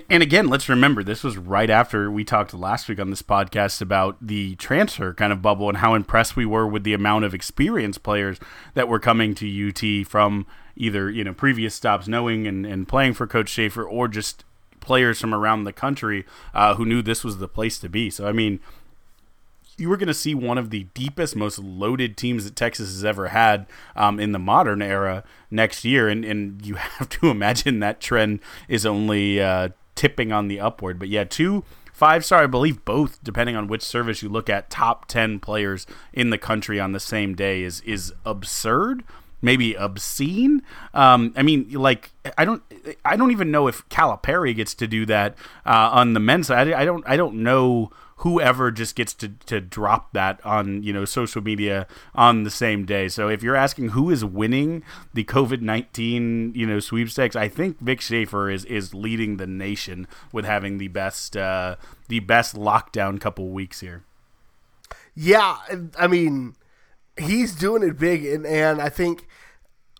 And 0.09 0.21
again, 0.21 0.47
let's 0.47 0.67
remember 0.67 1.03
this 1.03 1.23
was 1.23 1.37
right 1.37 1.69
after 1.69 2.11
we 2.11 2.23
talked 2.23 2.53
last 2.53 2.89
week 2.89 2.99
on 2.99 3.09
this 3.09 3.21
podcast 3.21 3.81
about 3.81 4.17
the 4.19 4.55
transfer 4.55 5.13
kind 5.13 5.31
of 5.31 5.41
bubble 5.41 5.69
and 5.69 5.77
how 5.77 5.93
impressed 5.93 6.35
we 6.35 6.45
were 6.45 6.67
with 6.67 6.83
the 6.83 6.93
amount 6.93 7.25
of 7.25 7.33
experienced 7.33 8.03
players 8.03 8.37
that 8.73 8.87
were 8.87 8.99
coming 8.99 9.33
to 9.35 9.69
UT 9.69 10.05
from 10.07 10.45
either 10.75 11.09
you 11.09 11.23
know 11.23 11.33
previous 11.33 11.73
stops, 11.73 12.07
knowing 12.07 12.47
and, 12.47 12.65
and 12.65 12.87
playing 12.87 13.13
for 13.13 13.27
Coach 13.27 13.49
Schaefer, 13.49 13.83
or 13.83 14.07
just 14.07 14.43
players 14.81 15.21
from 15.21 15.33
around 15.33 15.63
the 15.63 15.73
country 15.73 16.25
uh, 16.53 16.75
who 16.75 16.85
knew 16.85 17.01
this 17.01 17.23
was 17.23 17.37
the 17.37 17.47
place 17.47 17.79
to 17.79 17.87
be. 17.87 18.09
So 18.09 18.27
I 18.27 18.33
mean, 18.33 18.59
you 19.81 19.89
were 19.89 19.97
going 19.97 20.07
to 20.07 20.13
see 20.13 20.35
one 20.35 20.57
of 20.57 20.69
the 20.69 20.83
deepest, 20.93 21.35
most 21.35 21.59
loaded 21.59 22.15
teams 22.15 22.45
that 22.45 22.55
Texas 22.55 22.89
has 22.89 23.03
ever 23.03 23.29
had 23.29 23.65
um, 23.95 24.19
in 24.19 24.31
the 24.31 24.39
modern 24.39 24.81
era 24.81 25.23
next 25.49 25.83
year, 25.83 26.07
and 26.07 26.23
and 26.23 26.65
you 26.65 26.75
have 26.75 27.09
to 27.09 27.29
imagine 27.29 27.79
that 27.79 27.99
trend 27.99 28.39
is 28.67 28.85
only 28.85 29.41
uh, 29.41 29.69
tipping 29.95 30.31
on 30.31 30.47
the 30.47 30.59
upward. 30.59 30.99
But 30.99 31.09
yeah, 31.09 31.23
two 31.23 31.63
five 31.91 32.23
star, 32.23 32.43
I 32.43 32.47
believe 32.47 32.85
both, 32.85 33.21
depending 33.23 33.55
on 33.55 33.67
which 33.67 33.81
service 33.81 34.21
you 34.21 34.29
look 34.29 34.49
at, 34.49 34.69
top 34.69 35.07
ten 35.07 35.39
players 35.39 35.85
in 36.13 36.29
the 36.29 36.37
country 36.37 36.79
on 36.79 36.91
the 36.91 36.99
same 36.99 37.35
day 37.35 37.63
is 37.63 37.81
is 37.81 38.13
absurd 38.25 39.03
maybe 39.41 39.75
obscene. 39.75 40.61
Um, 40.93 41.33
I 41.35 41.41
mean, 41.41 41.71
like 41.71 42.11
I 42.37 42.45
don't, 42.45 42.61
I 43.03 43.15
don't 43.15 43.31
even 43.31 43.51
know 43.51 43.67
if 43.67 43.87
Calipari 43.89 44.55
gets 44.55 44.75
to 44.75 44.87
do 44.87 45.05
that 45.07 45.35
uh, 45.65 45.89
on 45.91 46.13
the 46.13 46.19
men's 46.19 46.47
side. 46.47 46.71
I, 46.71 46.81
I, 46.81 46.85
don't, 46.85 47.03
I 47.07 47.17
don't 47.17 47.37
know 47.43 47.91
whoever 48.21 48.69
just 48.69 48.95
gets 48.95 49.13
to, 49.15 49.29
to 49.47 49.59
drop 49.59 50.13
that 50.13 50.43
on 50.45 50.83
you 50.83 50.93
know 50.93 51.05
social 51.05 51.41
media 51.41 51.87
on 52.13 52.43
the 52.43 52.51
same 52.51 52.85
day. 52.85 53.07
So 53.07 53.27
if 53.27 53.41
you're 53.41 53.55
asking 53.55 53.89
who 53.89 54.09
is 54.09 54.23
winning 54.23 54.83
the 55.13 55.23
COVID 55.23 55.61
nineteen 55.61 56.53
you 56.55 56.65
know 56.65 56.79
sweepstakes, 56.79 57.35
I 57.35 57.47
think 57.47 57.79
Vic 57.79 58.01
Schaefer 58.01 58.49
is 58.49 58.65
is 58.65 58.93
leading 58.93 59.37
the 59.37 59.47
nation 59.47 60.07
with 60.31 60.45
having 60.45 60.77
the 60.77 60.87
best 60.87 61.35
uh, 61.35 61.75
the 62.07 62.19
best 62.19 62.55
lockdown 62.55 63.19
couple 63.19 63.49
weeks 63.49 63.79
here. 63.79 64.03
Yeah, 65.15 65.57
I 65.97 66.07
mean 66.07 66.55
he's 67.17 67.53
doing 67.53 67.83
it 67.83 67.97
big, 67.97 68.25
and, 68.25 68.45
and 68.45 68.81
I 68.81 68.89
think 68.89 69.27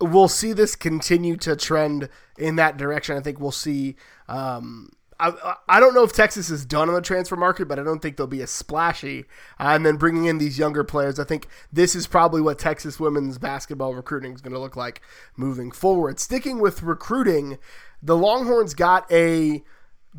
we'll 0.00 0.28
see 0.28 0.52
this 0.52 0.76
continue 0.76 1.36
to 1.38 1.56
trend 1.56 2.08
in 2.38 2.56
that 2.56 2.76
direction. 2.76 3.16
I 3.16 3.20
think 3.20 3.40
we'll 3.40 3.50
see. 3.50 3.96
Um, 4.28 4.90
I, 5.22 5.56
I 5.68 5.80
don't 5.80 5.94
know 5.94 6.02
if 6.02 6.12
Texas 6.12 6.50
is 6.50 6.64
done 6.64 6.88
on 6.88 6.94
the 6.94 7.00
transfer 7.00 7.36
market, 7.36 7.68
but 7.68 7.78
I 7.78 7.82
don't 7.82 8.00
think 8.00 8.16
they'll 8.16 8.26
be 8.26 8.42
as 8.42 8.50
splashy. 8.50 9.24
Uh, 9.58 9.68
and 9.74 9.86
then 9.86 9.96
bringing 9.96 10.26
in 10.26 10.38
these 10.38 10.58
younger 10.58 10.84
players, 10.84 11.20
I 11.20 11.24
think 11.24 11.46
this 11.72 11.94
is 11.94 12.06
probably 12.06 12.40
what 12.40 12.58
Texas 12.58 12.98
women's 12.98 13.38
basketball 13.38 13.94
recruiting 13.94 14.32
is 14.32 14.40
going 14.40 14.52
to 14.52 14.58
look 14.58 14.76
like 14.76 15.00
moving 15.36 15.70
forward. 15.70 16.18
Sticking 16.18 16.58
with 16.58 16.82
recruiting, 16.82 17.58
the 18.02 18.16
Longhorns 18.16 18.74
got 18.74 19.10
a 19.12 19.62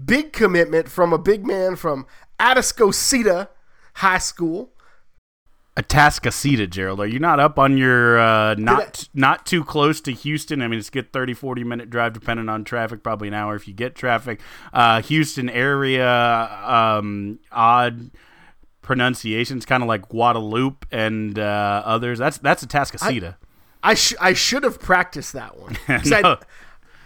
big 0.06 0.32
commitment 0.34 0.90
from 0.90 1.14
a 1.14 1.18
big 1.18 1.46
man 1.46 1.76
from 1.76 2.06
Atascocita 2.40 3.50
High 3.96 4.18
School. 4.18 4.73
Atascocita, 5.76 6.70
Gerald. 6.70 7.00
Are 7.00 7.08
you 7.08 7.18
not 7.18 7.40
up 7.40 7.58
on 7.58 7.78
your 7.78 8.20
uh, 8.20 8.54
not 8.56 9.08
I, 9.08 9.20
not 9.20 9.46
too 9.46 9.64
close 9.64 10.02
to 10.02 10.12
Houston? 10.12 10.62
I 10.62 10.68
mean, 10.68 10.78
it's 10.78 10.90
a 10.90 10.92
good 10.92 11.12
30, 11.12 11.34
40 11.34 11.64
minute 11.64 11.90
drive 11.90 12.14
depending 12.14 12.48
on 12.48 12.64
traffic, 12.64 13.02
probably 13.02 13.28
an 13.28 13.34
hour 13.34 13.56
if 13.56 13.68
you 13.68 13.74
get 13.74 13.96
traffic. 13.96 14.40
Uh, 14.72 15.02
Houston 15.02 15.50
area, 15.50 16.08
um, 16.64 17.40
odd 17.52 18.12
pronunciations, 18.84 19.66
kind 19.66 19.82
of 19.82 19.90
like 19.90 20.08
Guadalupe 20.10 20.86
and 20.92 21.40
uh, 21.40 21.82
others. 21.84 22.20
That's 22.20 22.38
that's 22.38 22.64
Atascocita. 22.64 23.36
I, 23.82 23.92
I, 23.92 23.94
sh- 23.96 24.16
I 24.22 24.34
should 24.34 24.64
have 24.64 24.80
practiced 24.80 25.34
that 25.34 25.58
one. 25.58 25.76
no. 26.06 26.38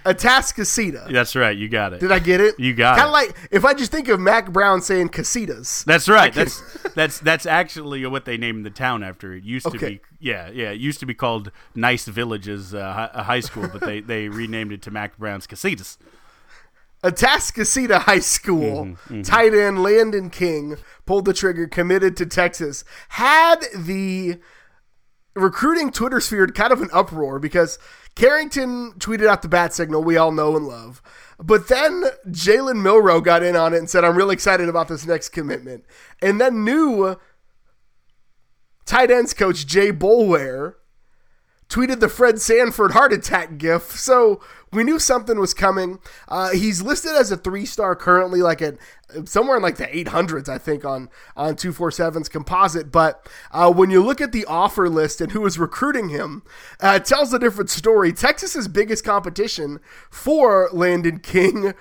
Atascocita. 0.08 1.12
That's 1.12 1.36
right. 1.36 1.56
You 1.56 1.68
got 1.68 1.94
it. 1.94 2.00
Did 2.00 2.12
I 2.12 2.20
get 2.20 2.40
it? 2.40 2.58
You 2.60 2.74
got 2.74 2.98
Kinda 2.98 3.10
it. 3.10 3.14
Kind 3.14 3.30
of 3.30 3.36
like 3.36 3.50
if 3.52 3.66
I 3.66 3.74
just 3.74 3.92
think 3.92 4.08
of 4.08 4.20
Mack 4.20 4.52
Brown 4.54 4.82
saying 4.82 5.10
casitas. 5.10 5.84
That's 5.84 6.08
right. 6.08 6.34
That's 6.34 6.62
that's 6.96 7.20
that's 7.20 7.46
actually 7.46 8.06
what 8.06 8.26
they 8.26 8.38
named 8.38 8.66
the 8.66 8.70
town 8.70 9.04
after. 9.04 9.34
It 9.34 9.44
used 9.44 9.68
okay. 9.68 9.78
to 9.78 9.86
be 9.86 10.02
yeah 10.20 10.50
yeah. 10.50 10.72
It 10.72 10.80
used 10.80 11.02
to 11.02 11.06
be 11.06 11.14
called 11.14 11.52
Nice 11.76 12.06
Villages 12.06 12.74
uh, 12.74 13.10
High 13.14 13.42
School, 13.42 13.68
but 13.68 13.82
they 13.82 14.00
they 14.00 14.30
renamed 14.30 14.72
it 14.72 14.82
to 14.84 14.92
Mack 14.92 15.18
Brown's 15.18 15.46
Casitas. 15.46 15.98
Atascocita 17.04 18.00
High 18.00 18.20
School 18.20 18.86
mm-hmm, 18.86 19.14
mm-hmm. 19.14 19.22
tight 19.22 19.54
end 19.54 19.84
Landon 19.84 20.30
King 20.30 20.78
pulled 21.06 21.26
the 21.26 21.34
trigger, 21.34 21.68
committed 21.68 22.18
to 22.18 22.26
Texas. 22.26 22.84
Had 23.10 23.66
the 23.76 24.40
recruiting 25.38 25.92
Twitter 25.92 26.20
sphere 26.20 26.48
kind 26.48 26.74
of 26.74 26.82
an 26.82 26.90
uproar 26.92 27.40
because 27.40 27.80
Carrington 28.16 28.94
tweeted 28.98 29.28
out 29.28 29.42
the 29.42 29.48
bat 29.48 29.74
signal 29.74 30.04
we 30.04 30.18
all 30.18 30.32
know 30.32 30.56
and 30.56 30.68
love. 30.68 31.02
But 31.40 31.68
then 31.68 32.04
Jalen 32.28 32.82
Milroe 32.82 33.22
got 33.22 33.44
in 33.44 33.56
on 33.56 33.74
it 33.74 33.78
and 33.78 33.90
said, 33.90 34.04
I'm 34.04 34.18
really 34.18 34.34
excited 34.34 34.68
about 34.70 34.88
this 34.88 35.06
next 35.06 35.30
commitment. 35.30 35.86
And 36.22 36.42
then 36.42 36.64
new 36.64 37.18
tight 38.86 39.12
ends 39.12 39.34
coach 39.34 39.68
Jay 39.68 39.92
Boulware 39.92 40.76
tweeted 41.70 42.00
the 42.00 42.10
Fred 42.10 42.40
Sanford 42.40 42.92
heart 42.92 43.14
attack 43.14 43.58
gif. 43.58 43.92
So 43.92 44.42
we 44.72 44.84
knew 44.84 45.00
something 45.00 45.40
was 45.40 45.54
coming. 45.54 46.00
Uh, 46.28 46.52
he's 46.52 46.82
listed 46.82 47.14
as 47.14 47.32
a 47.32 47.38
three 47.38 47.66
star 47.66 47.96
currently, 47.96 48.42
like 48.42 48.62
at 48.62 48.78
somewhere 49.26 49.58
in 49.58 49.64
like 49.64 49.78
the 49.78 49.86
800s, 49.86 50.50
I 50.50 50.58
think, 50.58 50.86
on 50.86 51.10
on 51.36 51.56
247's 51.56 52.30
composite. 52.30 52.92
But 52.92 53.28
uh, 53.52 53.72
when 53.72 53.90
you 53.90 54.04
look 54.04 54.22
at 54.22 54.32
the 54.32 54.46
offer 54.46 54.90
list 54.90 55.22
and 55.22 55.32
who 55.32 55.46
is 55.46 55.60
recruiting 55.60 56.10
him, 56.10 56.44
uh, 56.82 57.00
it 57.02 57.06
tells 57.06 57.34
a 57.34 57.40
different 57.40 57.70
story. 57.70 58.12
Texas's 58.14 58.68
biggest 58.68 59.04
competition 59.04 59.80
for 60.10 60.70
Landon 60.72 61.20
King 61.20 61.74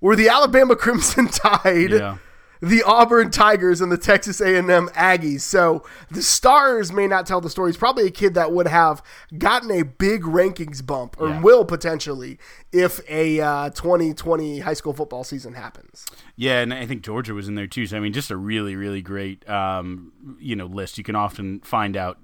were 0.00 0.16
the 0.16 0.28
Alabama 0.28 0.76
Crimson 0.76 1.28
Tide. 1.28 1.90
Yeah 1.90 2.18
the 2.62 2.82
Auburn 2.84 3.30
Tigers 3.32 3.80
and 3.80 3.90
the 3.90 3.98
Texas 3.98 4.40
A&M 4.40 4.88
Aggies. 4.90 5.40
So 5.40 5.82
the 6.12 6.22
stars 6.22 6.92
may 6.92 7.08
not 7.08 7.26
tell 7.26 7.40
the 7.40 7.50
story. 7.50 7.70
He's 7.72 7.76
probably 7.76 8.06
a 8.06 8.10
kid 8.10 8.34
that 8.34 8.52
would 8.52 8.68
have 8.68 9.02
gotten 9.36 9.70
a 9.72 9.82
big 9.82 10.22
rankings 10.22 10.84
bump 10.86 11.16
or 11.18 11.28
Yeah. 11.28 11.40
will 11.40 11.64
potentially 11.64 12.38
if 12.72 13.00
a 13.08 13.40
uh, 13.40 13.70
2020 13.70 14.60
high 14.60 14.72
school 14.72 14.94
football 14.94 15.24
season 15.24 15.52
happens. 15.52 16.06
Yeah, 16.36 16.60
and 16.60 16.72
I 16.72 16.86
think 16.86 17.02
Georgia 17.02 17.34
was 17.34 17.46
in 17.46 17.54
there 17.54 17.66
too. 17.66 17.86
So 17.86 17.98
I 17.98 18.00
mean, 18.00 18.14
just 18.14 18.30
a 18.30 18.36
really, 18.36 18.74
really 18.76 19.02
great, 19.02 19.48
um, 19.48 20.12
you 20.38 20.56
know, 20.56 20.66
list. 20.66 20.96
You 20.96 21.04
can 21.04 21.14
often 21.14 21.60
find 21.60 21.96
out 21.96 22.18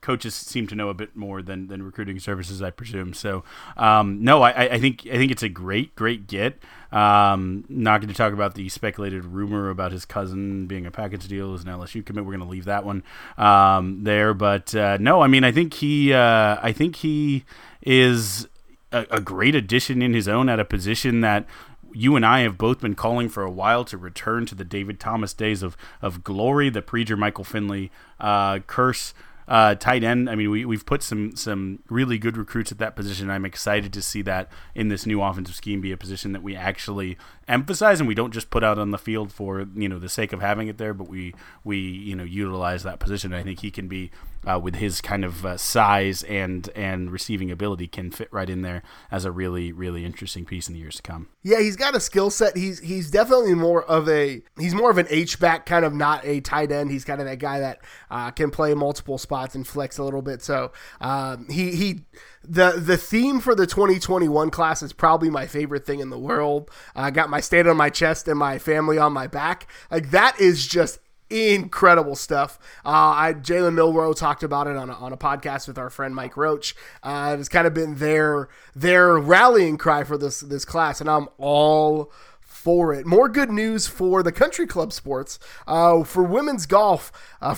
coaches 0.00 0.34
seem 0.34 0.66
to 0.66 0.74
know 0.74 0.88
a 0.88 0.94
bit 0.94 1.14
more 1.14 1.42
than, 1.42 1.68
than 1.68 1.82
recruiting 1.82 2.18
services, 2.18 2.60
I 2.60 2.70
presume. 2.70 3.14
So, 3.14 3.44
um, 3.76 4.22
no, 4.24 4.42
I, 4.42 4.74
I 4.74 4.80
think 4.80 5.06
I 5.06 5.16
think 5.16 5.30
it's 5.30 5.44
a 5.44 5.48
great, 5.48 5.94
great 5.94 6.26
get. 6.26 6.58
Um, 6.90 7.64
not 7.68 8.00
going 8.00 8.08
to 8.08 8.14
talk 8.14 8.32
about 8.32 8.54
the 8.54 8.68
speculated 8.68 9.24
rumor 9.24 9.70
about 9.70 9.90
his 9.90 10.04
cousin 10.04 10.66
being 10.66 10.86
a 10.86 10.90
package 10.90 11.26
deal 11.26 11.54
as 11.54 11.62
an 11.62 11.68
LSU 11.68 12.04
commit. 12.04 12.24
We're 12.24 12.36
going 12.36 12.44
to 12.44 12.50
leave 12.50 12.66
that 12.66 12.84
one 12.84 13.02
um, 13.36 14.04
there. 14.04 14.34
But 14.34 14.74
uh, 14.74 14.98
no, 15.00 15.20
I 15.20 15.26
mean, 15.26 15.44
I 15.44 15.52
think 15.52 15.74
he, 15.74 16.12
uh, 16.12 16.56
I 16.60 16.72
think 16.72 16.96
he 16.96 17.44
is 17.82 18.48
a, 18.94 19.06
a 19.10 19.20
great 19.20 19.54
addition 19.54 20.00
in 20.00 20.14
his 20.14 20.28
own 20.28 20.48
at 20.48 20.60
a 20.60 20.64
position 20.64 21.20
that 21.20 21.46
you 21.92 22.16
and 22.16 22.26
I 22.26 22.40
have 22.40 22.58
both 22.58 22.80
been 22.80 22.94
calling 22.94 23.28
for 23.28 23.42
a 23.42 23.50
while 23.50 23.84
to 23.86 23.96
return 23.96 24.46
to 24.46 24.54
the 24.54 24.64
David 24.64 24.98
Thomas 24.98 25.32
days 25.32 25.62
of, 25.62 25.76
of 26.02 26.24
glory, 26.24 26.68
the 26.68 26.82
Preacher 26.82 27.16
Michael 27.16 27.44
Finley 27.44 27.90
uh, 28.20 28.60
curse. 28.60 29.14
Uh, 29.46 29.74
tight 29.74 30.02
end. 30.02 30.30
I 30.30 30.36
mean, 30.36 30.50
we 30.50 30.64
we've 30.64 30.86
put 30.86 31.02
some 31.02 31.36
some 31.36 31.80
really 31.90 32.16
good 32.16 32.38
recruits 32.38 32.72
at 32.72 32.78
that 32.78 32.96
position. 32.96 33.28
I'm 33.28 33.44
excited 33.44 33.92
to 33.92 34.00
see 34.00 34.22
that 34.22 34.50
in 34.74 34.88
this 34.88 35.04
new 35.04 35.20
offensive 35.20 35.54
scheme 35.54 35.82
be 35.82 35.92
a 35.92 35.98
position 35.98 36.32
that 36.32 36.42
we 36.42 36.56
actually 36.56 37.18
emphasize 37.46 38.00
and 38.00 38.08
we 38.08 38.14
don't 38.14 38.32
just 38.32 38.48
put 38.48 38.64
out 38.64 38.78
on 38.78 38.90
the 38.90 38.96
field 38.96 39.30
for 39.30 39.66
you 39.74 39.86
know 39.86 39.98
the 39.98 40.08
sake 40.08 40.32
of 40.32 40.40
having 40.40 40.68
it 40.68 40.78
there, 40.78 40.94
but 40.94 41.10
we 41.10 41.34
we 41.62 41.76
you 41.76 42.16
know 42.16 42.24
utilize 42.24 42.84
that 42.84 43.00
position. 43.00 43.34
I 43.34 43.42
think 43.42 43.60
he 43.60 43.70
can 43.70 43.86
be 43.86 44.10
uh, 44.46 44.58
with 44.62 44.76
his 44.76 45.00
kind 45.00 45.24
of 45.24 45.44
uh, 45.44 45.56
size 45.56 46.22
and 46.24 46.68
and 46.74 47.10
receiving 47.10 47.50
ability 47.50 47.86
can 47.86 48.10
fit 48.10 48.28
right 48.32 48.50
in 48.50 48.62
there 48.62 48.82
as 49.10 49.24
a 49.24 49.30
really 49.30 49.72
really 49.72 50.04
interesting 50.04 50.44
piece 50.44 50.68
in 50.68 50.74
the 50.74 50.80
years 50.80 50.96
to 50.96 51.02
come. 51.02 51.28
Yeah, 51.42 51.60
he's 51.60 51.76
got 51.76 51.94
a 51.94 52.00
skill 52.00 52.30
set. 52.30 52.56
He's 52.56 52.80
he's 52.80 53.10
definitely 53.10 53.54
more 53.54 53.84
of 53.84 54.08
a 54.08 54.42
he's 54.58 54.74
more 54.74 54.90
of 54.90 54.98
an 54.98 55.06
H 55.10 55.38
back, 55.40 55.66
kind 55.66 55.84
of 55.84 55.94
not 55.94 56.24
a 56.24 56.40
tight 56.40 56.72
end. 56.72 56.90
He's 56.90 57.04
kind 57.04 57.20
of 57.20 57.26
that 57.26 57.38
guy 57.38 57.60
that 57.60 57.80
uh, 58.10 58.30
can 58.30 58.50
play 58.50 58.74
multiple 58.74 59.18
spots 59.18 59.54
and 59.54 59.66
flex 59.66 59.98
a 59.98 60.04
little 60.04 60.22
bit. 60.22 60.42
So 60.42 60.72
um, 61.00 61.46
he 61.48 61.74
he 61.74 62.00
the 62.42 62.72
the 62.72 62.96
theme 62.96 63.40
for 63.40 63.54
the 63.54 63.66
2021 63.66 64.50
class 64.50 64.82
is 64.82 64.92
probably 64.92 65.30
my 65.30 65.46
favorite 65.46 65.86
thing 65.86 66.00
in 66.00 66.10
the 66.10 66.18
world. 66.18 66.70
I 66.94 67.10
got 67.10 67.30
my 67.30 67.40
state 67.40 67.66
on 67.66 67.76
my 67.76 67.90
chest 67.90 68.28
and 68.28 68.38
my 68.38 68.58
family 68.58 68.98
on 68.98 69.12
my 69.12 69.26
back. 69.26 69.66
Like 69.90 70.10
that 70.10 70.40
is 70.40 70.66
just 70.66 70.98
incredible 71.30 72.14
stuff. 72.14 72.58
Uh, 72.84 72.88
I 72.88 73.34
Jalen 73.34 73.74
Milroe 73.74 74.12
talked 74.12 74.42
about 74.42 74.66
it 74.66 74.76
on 74.76 74.90
a, 74.90 74.94
on 74.94 75.12
a 75.12 75.16
podcast 75.16 75.66
with 75.66 75.78
our 75.78 75.90
friend 75.90 76.14
Mike 76.14 76.36
Roach. 76.36 76.74
Uh, 77.02 77.36
it's 77.38 77.48
kind 77.48 77.66
of 77.66 77.74
been 77.74 77.96
their 77.96 78.48
their 78.74 79.18
rallying 79.18 79.78
cry 79.78 80.04
for 80.04 80.18
this 80.18 80.40
this 80.40 80.64
class, 80.64 81.00
and 81.00 81.10
I'm 81.10 81.28
all 81.38 82.12
for 82.40 82.94
it. 82.94 83.04
More 83.04 83.28
good 83.28 83.50
news 83.50 83.86
for 83.86 84.22
the 84.22 84.32
country 84.32 84.66
club 84.66 84.92
sports. 84.92 85.38
Uh, 85.66 86.02
for 86.04 86.22
women's 86.22 86.66
golf, 86.66 87.12
uh, 87.42 87.54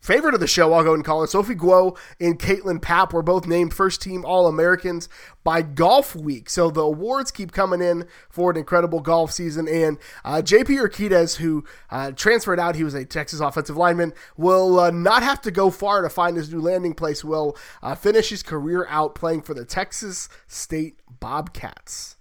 favorite 0.00 0.34
of 0.34 0.40
the 0.40 0.46
show, 0.46 0.72
I'll 0.72 0.82
go 0.82 0.94
and 0.94 1.04
call 1.04 1.22
it. 1.22 1.28
Sophie 1.28 1.54
Guo 1.54 1.96
and 2.18 2.38
Kaitlyn 2.38 2.80
Papp 2.80 3.12
were 3.12 3.22
both 3.22 3.46
named 3.46 3.72
first 3.72 4.02
team 4.02 4.24
All 4.24 4.46
Americans 4.46 5.08
by 5.44 5.62
Golf 5.62 6.16
Week. 6.16 6.50
So 6.50 6.70
the 6.70 6.82
awards 6.82 7.30
keep 7.30 7.52
coming 7.52 7.80
in 7.80 8.06
for 8.28 8.50
an 8.50 8.56
incredible 8.56 9.00
golf 9.00 9.30
season. 9.30 9.68
And 9.68 9.98
uh, 10.24 10.42
JP 10.42 10.88
Urquidez, 10.88 11.36
who 11.36 11.64
uh, 11.90 12.12
transferred 12.12 12.58
out, 12.58 12.74
he 12.74 12.84
was 12.84 12.94
a 12.94 13.04
Texas 13.04 13.40
offensive 13.40 13.76
lineman, 13.76 14.12
will 14.36 14.80
uh, 14.80 14.90
not 14.90 15.22
have 15.22 15.40
to 15.42 15.50
go 15.50 15.70
far 15.70 16.02
to 16.02 16.08
find 16.08 16.36
his 16.36 16.52
new 16.52 16.60
landing 16.60 16.94
place. 16.94 17.24
Will 17.24 17.56
uh, 17.82 17.94
finish 17.94 18.30
his 18.30 18.42
career 18.42 18.86
out 18.88 19.14
playing 19.14 19.42
for 19.42 19.54
the 19.54 19.64
Texas 19.64 20.28
State 20.48 20.98
Bobcats. 21.20 22.16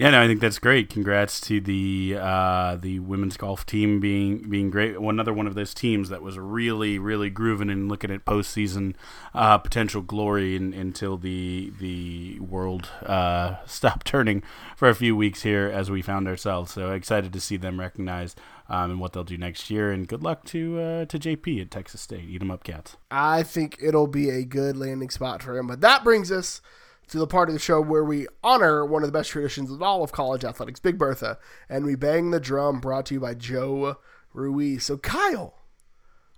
Yeah, 0.00 0.08
no, 0.12 0.22
I 0.22 0.28
think 0.28 0.40
that's 0.40 0.58
great. 0.58 0.88
Congrats 0.88 1.42
to 1.42 1.60
the 1.60 2.16
uh, 2.18 2.76
the 2.76 3.00
women's 3.00 3.36
golf 3.36 3.66
team 3.66 4.00
being 4.00 4.48
being 4.48 4.70
great. 4.70 4.98
One 4.98 5.16
another 5.16 5.34
one 5.34 5.46
of 5.46 5.54
those 5.54 5.74
teams 5.74 6.08
that 6.08 6.22
was 6.22 6.38
really 6.38 6.98
really 6.98 7.28
grooving 7.28 7.68
and 7.68 7.86
looking 7.86 8.10
at 8.10 8.24
postseason 8.24 8.94
uh, 9.34 9.58
potential 9.58 10.00
glory 10.00 10.56
in, 10.56 10.72
until 10.72 11.18
the 11.18 11.70
the 11.78 12.40
world 12.40 12.88
uh, 13.04 13.56
stopped 13.66 14.06
turning 14.06 14.42
for 14.74 14.88
a 14.88 14.94
few 14.94 15.14
weeks 15.14 15.42
here 15.42 15.66
as 15.66 15.90
we 15.90 16.00
found 16.00 16.26
ourselves. 16.26 16.72
So 16.72 16.92
excited 16.92 17.34
to 17.34 17.40
see 17.40 17.58
them 17.58 17.78
recognized 17.78 18.40
um, 18.70 18.92
and 18.92 19.00
what 19.00 19.12
they'll 19.12 19.22
do 19.22 19.36
next 19.36 19.68
year. 19.68 19.92
And 19.92 20.08
good 20.08 20.22
luck 20.22 20.46
to 20.46 20.80
uh, 20.80 21.04
to 21.04 21.18
JP 21.18 21.60
at 21.60 21.70
Texas 21.70 22.00
State. 22.00 22.24
Eat 22.24 22.40
'em 22.40 22.50
up, 22.50 22.64
cats. 22.64 22.96
I 23.10 23.42
think 23.42 23.76
it'll 23.82 24.06
be 24.06 24.30
a 24.30 24.46
good 24.46 24.78
landing 24.78 25.10
spot 25.10 25.42
for 25.42 25.58
him. 25.58 25.66
But 25.66 25.82
that 25.82 26.04
brings 26.04 26.32
us 26.32 26.62
to 27.10 27.18
the 27.18 27.26
part 27.26 27.48
of 27.48 27.54
the 27.54 27.58
show 27.58 27.80
where 27.80 28.04
we 28.04 28.26
honor 28.42 28.84
one 28.86 29.02
of 29.02 29.08
the 29.08 29.18
best 29.18 29.30
traditions 29.30 29.70
of 29.70 29.82
all 29.82 30.02
of 30.02 30.12
college 30.12 30.44
athletics, 30.44 30.80
Big 30.80 30.96
Bertha, 30.96 31.38
and 31.68 31.84
we 31.84 31.96
bang 31.96 32.30
the 32.30 32.40
drum 32.40 32.80
brought 32.80 33.06
to 33.06 33.14
you 33.14 33.20
by 33.20 33.34
Joe 33.34 33.96
Ruiz. 34.32 34.84
So, 34.84 34.96
Kyle, 34.96 35.54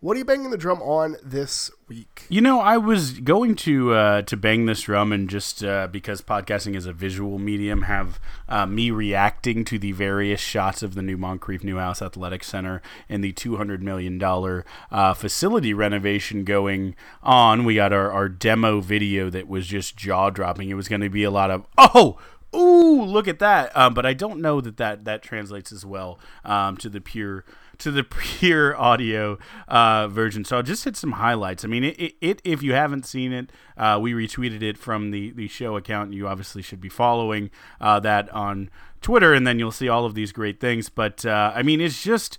what 0.02 0.16
are 0.16 0.18
you 0.18 0.24
banging 0.24 0.50
the 0.50 0.58
drum 0.58 0.82
on 0.82 1.16
this 1.22 1.70
week? 1.86 2.26
You 2.28 2.40
know, 2.40 2.58
I 2.58 2.76
was 2.76 3.20
going 3.20 3.54
to 3.56 3.94
uh, 3.94 4.22
to 4.22 4.36
bang 4.36 4.66
this 4.66 4.82
drum 4.82 5.12
and 5.12 5.30
just 5.30 5.62
uh, 5.62 5.86
because 5.86 6.20
podcasting 6.20 6.74
is 6.74 6.86
a 6.86 6.92
visual 6.92 7.38
medium, 7.38 7.82
have 7.82 8.18
uh, 8.48 8.66
me 8.66 8.90
reacting 8.90 9.64
to 9.66 9.78
the 9.78 9.92
various 9.92 10.40
shots 10.40 10.82
of 10.82 10.96
the 10.96 11.02
new 11.02 11.16
Moncrief 11.16 11.62
Neuhaus 11.62 12.04
Athletic 12.04 12.42
Center 12.42 12.82
and 13.08 13.22
the 13.22 13.32
two 13.32 13.58
hundred 13.58 13.80
million 13.80 14.18
dollar 14.18 14.66
uh, 14.90 15.14
facility 15.14 15.72
renovation 15.72 16.42
going 16.42 16.96
on. 17.22 17.64
We 17.64 17.76
got 17.76 17.92
our, 17.92 18.10
our 18.10 18.28
demo 18.28 18.80
video 18.80 19.30
that 19.30 19.46
was 19.46 19.68
just 19.68 19.96
jaw 19.96 20.30
dropping. 20.30 20.68
It 20.68 20.74
was 20.74 20.88
going 20.88 21.02
to 21.02 21.10
be 21.10 21.22
a 21.22 21.30
lot 21.30 21.52
of 21.52 21.64
oh. 21.78 22.18
Ooh, 22.54 23.02
look 23.02 23.28
at 23.28 23.38
that! 23.38 23.74
Um, 23.76 23.94
but 23.94 24.04
I 24.04 24.12
don't 24.12 24.40
know 24.40 24.60
that 24.60 24.76
that, 24.76 25.04
that 25.04 25.22
translates 25.22 25.72
as 25.72 25.86
well 25.86 26.18
um, 26.44 26.76
to 26.78 26.88
the 26.88 27.00
pure 27.00 27.44
to 27.78 27.90
the 27.90 28.04
pure 28.10 28.76
audio 28.76 29.38
uh, 29.68 30.08
version. 30.08 30.44
So 30.44 30.56
I'll 30.56 30.62
just 30.62 30.84
hit 30.84 30.96
some 30.96 31.12
highlights. 31.12 31.64
I 31.64 31.68
mean, 31.68 31.84
it, 31.84 31.98
it, 31.98 32.14
it 32.20 32.40
if 32.44 32.62
you 32.62 32.74
haven't 32.74 33.06
seen 33.06 33.32
it, 33.32 33.50
uh, 33.76 33.98
we 34.00 34.12
retweeted 34.12 34.62
it 34.62 34.78
from 34.78 35.10
the, 35.10 35.30
the 35.32 35.48
show 35.48 35.76
account. 35.76 36.12
You 36.12 36.28
obviously 36.28 36.62
should 36.62 36.80
be 36.80 36.88
following 36.88 37.50
uh, 37.80 38.00
that 38.00 38.30
on 38.30 38.70
Twitter, 39.00 39.34
and 39.34 39.46
then 39.46 39.58
you'll 39.58 39.72
see 39.72 39.88
all 39.88 40.04
of 40.04 40.14
these 40.14 40.32
great 40.32 40.60
things. 40.60 40.88
But 40.88 41.26
uh, 41.26 41.52
I 41.54 41.62
mean, 41.62 41.80
it's 41.80 42.02
just. 42.02 42.38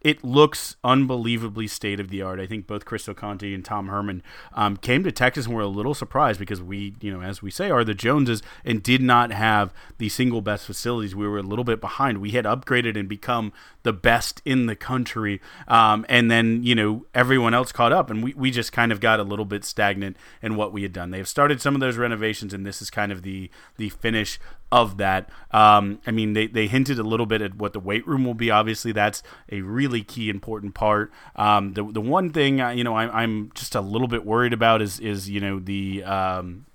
It 0.00 0.22
looks 0.22 0.76
unbelievably 0.84 1.66
state 1.66 1.98
of 1.98 2.08
the 2.08 2.22
art. 2.22 2.38
I 2.38 2.46
think 2.46 2.66
both 2.66 2.84
Chris 2.84 3.08
Conte 3.16 3.52
and 3.52 3.64
Tom 3.64 3.88
Herman 3.88 4.22
um, 4.52 4.76
came 4.76 5.02
to 5.02 5.10
Texas 5.10 5.46
and 5.46 5.54
were 5.54 5.62
a 5.62 5.66
little 5.66 5.94
surprised 5.94 6.38
because 6.38 6.62
we, 6.62 6.94
you 7.00 7.10
know, 7.10 7.20
as 7.20 7.42
we 7.42 7.50
say, 7.50 7.70
are 7.70 7.82
the 7.82 7.94
Joneses 7.94 8.42
and 8.64 8.82
did 8.82 9.02
not 9.02 9.32
have 9.32 9.72
the 9.98 10.08
single 10.08 10.40
best 10.40 10.66
facilities. 10.66 11.16
We 11.16 11.26
were 11.26 11.38
a 11.38 11.42
little 11.42 11.64
bit 11.64 11.80
behind. 11.80 12.18
We 12.18 12.30
had 12.30 12.44
upgraded 12.44 12.96
and 12.96 13.08
become 13.08 13.52
the 13.82 13.92
best 13.92 14.40
in 14.44 14.66
the 14.66 14.76
country. 14.76 15.40
Um, 15.66 16.06
and 16.08 16.30
then, 16.30 16.62
you 16.62 16.74
know, 16.74 17.06
everyone 17.14 17.54
else 17.54 17.72
caught 17.72 17.92
up 17.92 18.08
and 18.08 18.22
we, 18.22 18.34
we 18.34 18.50
just 18.50 18.70
kind 18.72 18.92
of 18.92 19.00
got 19.00 19.18
a 19.18 19.24
little 19.24 19.44
bit 19.44 19.64
stagnant 19.64 20.16
in 20.42 20.54
what 20.54 20.72
we 20.72 20.82
had 20.82 20.92
done. 20.92 21.10
They've 21.10 21.26
started 21.26 21.60
some 21.60 21.74
of 21.74 21.80
those 21.80 21.96
renovations 21.96 22.54
and 22.54 22.64
this 22.64 22.80
is 22.80 22.90
kind 22.90 23.10
of 23.10 23.22
the, 23.22 23.50
the 23.76 23.88
finish 23.88 24.38
of 24.70 24.98
that. 24.98 25.30
Um, 25.50 26.00
I 26.06 26.10
mean, 26.10 26.34
they, 26.34 26.46
they 26.46 26.66
hinted 26.66 26.98
a 26.98 27.02
little 27.02 27.26
bit 27.26 27.40
at 27.42 27.54
what 27.56 27.72
the 27.72 27.80
weight 27.80 28.06
room 28.06 28.24
will 28.24 28.34
be. 28.34 28.50
Obviously, 28.50 28.92
that's 28.92 29.22
a 29.50 29.62
really 29.62 30.02
key, 30.02 30.28
important 30.28 30.74
part. 30.74 31.10
Um, 31.36 31.72
the, 31.72 31.84
the 31.84 32.00
one 32.00 32.30
thing, 32.30 32.60
uh, 32.60 32.70
you 32.70 32.84
know, 32.84 32.94
I, 32.94 33.22
I'm 33.22 33.50
just 33.54 33.74
a 33.74 33.80
little 33.80 34.08
bit 34.08 34.24
worried 34.24 34.52
about 34.52 34.82
is, 34.82 35.00
is 35.00 35.28
you 35.28 35.40
know, 35.40 35.58
the. 35.58 36.04
Um, 36.04 36.66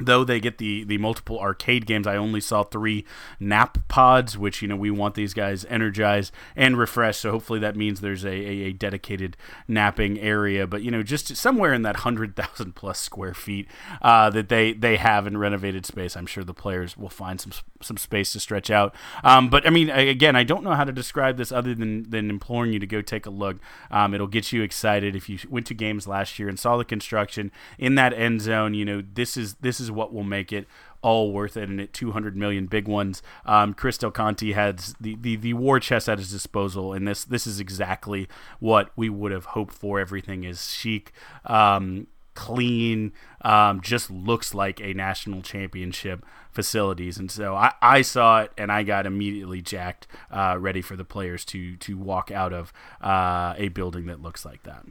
though 0.00 0.24
they 0.24 0.40
get 0.40 0.58
the 0.58 0.84
the 0.84 0.98
multiple 0.98 1.38
arcade 1.38 1.86
games 1.86 2.06
i 2.06 2.16
only 2.16 2.40
saw 2.40 2.62
three 2.62 3.04
nap 3.40 3.78
pods 3.88 4.36
which 4.38 4.62
you 4.62 4.68
know 4.68 4.76
we 4.76 4.90
want 4.90 5.14
these 5.14 5.34
guys 5.34 5.64
energized 5.66 6.32
and 6.56 6.78
refreshed. 6.78 7.20
So 7.20 7.30
hopefully 7.30 7.60
that 7.60 7.76
means 7.76 8.00
there's 8.00 8.24
a, 8.24 8.28
a, 8.28 8.62
a 8.68 8.72
dedicated 8.72 9.36
napping 9.66 10.18
area. 10.18 10.66
But 10.66 10.82
you 10.82 10.90
know 10.90 11.02
just 11.02 11.36
somewhere 11.36 11.72
in 11.72 11.82
that 11.82 11.96
100000 11.96 12.74
plus 12.74 13.00
square 13.00 13.34
feet 13.34 13.68
uh, 14.02 14.30
that 14.30 14.48
they 14.48 14.72
they 14.72 14.96
have 14.96 15.26
in 15.26 15.38
renovated 15.38 15.86
space 15.86 16.16
i'm 16.16 16.26
sure 16.26 16.44
the 16.44 16.54
players 16.54 16.96
will 16.96 17.08
find 17.08 17.40
some 17.40 17.52
some 17.80 17.96
space 17.96 18.32
to 18.32 18.40
stretch 18.40 18.70
out. 18.70 18.94
Um, 19.24 19.48
but 19.48 19.66
i 19.66 19.70
mean 19.70 19.90
again 19.90 20.36
i 20.36 20.44
don't 20.44 20.64
know 20.64 20.74
how 20.74 20.84
to 20.84 20.92
describe 20.92 21.36
this 21.36 21.52
other 21.52 21.74
than 21.74 22.08
than 22.10 22.30
imploring 22.30 22.72
you 22.72 22.78
to 22.78 22.86
go 22.86 23.02
take 23.02 23.26
a 23.26 23.30
look. 23.30 23.58
Um, 23.90 24.14
it'll 24.14 24.26
get 24.26 24.52
you 24.52 24.62
excited. 24.62 25.14
If 25.16 25.28
you 25.28 25.38
went 25.48 25.66
to 25.66 25.74
games 25.74 26.06
last 26.06 26.38
year 26.38 26.48
and 26.48 26.58
saw 26.58 26.76
the 26.76 26.84
construction 26.84 27.50
in 27.78 27.94
that 27.96 28.12
end 28.12 28.40
zone 28.40 28.74
you 28.74 28.84
know 28.84 29.02
this 29.14 29.36
is 29.36 29.54
this 29.54 29.80
is 29.80 29.87
is 29.88 29.92
what 29.92 30.12
will 30.12 30.22
make 30.22 30.52
it 30.52 30.66
all 31.02 31.32
worth 31.32 31.56
it. 31.56 31.68
And 31.68 31.80
at 31.80 31.92
200 31.92 32.36
million 32.36 32.66
big 32.66 32.86
ones, 32.86 33.22
um, 33.46 33.74
Chris 33.74 33.98
Del 33.98 34.10
Conte 34.10 34.52
has 34.52 34.94
the, 35.00 35.16
the, 35.20 35.36
the 35.36 35.54
war 35.54 35.80
chest 35.80 36.08
at 36.08 36.18
his 36.18 36.30
disposal. 36.30 36.92
And 36.92 37.08
this, 37.08 37.24
this 37.24 37.46
is 37.46 37.58
exactly 37.58 38.28
what 38.60 38.90
we 38.96 39.08
would 39.08 39.32
have 39.32 39.46
hoped 39.46 39.74
for. 39.74 39.98
Everything 39.98 40.44
is 40.44 40.72
chic. 40.72 41.12
Um, 41.44 42.06
clean, 42.34 43.12
um, 43.42 43.80
just 43.80 44.10
looks 44.10 44.54
like 44.54 44.80
a 44.80 44.94
national 44.94 45.42
championship 45.42 46.24
facilities. 46.52 47.18
And 47.18 47.30
so 47.30 47.56
I, 47.56 47.72
I 47.82 48.02
saw 48.02 48.42
it 48.42 48.52
and 48.56 48.70
I 48.70 48.84
got 48.84 49.06
immediately 49.06 49.60
jacked, 49.60 50.06
uh, 50.30 50.56
ready 50.58 50.80
for 50.80 50.94
the 50.94 51.04
players 51.04 51.44
to 51.46 51.76
to 51.78 51.96
walk 51.96 52.30
out 52.30 52.52
of 52.52 52.72
uh, 53.02 53.54
a 53.56 53.68
building 53.70 54.06
that 54.06 54.22
looks 54.22 54.44
like 54.44 54.62
that. 54.62 54.84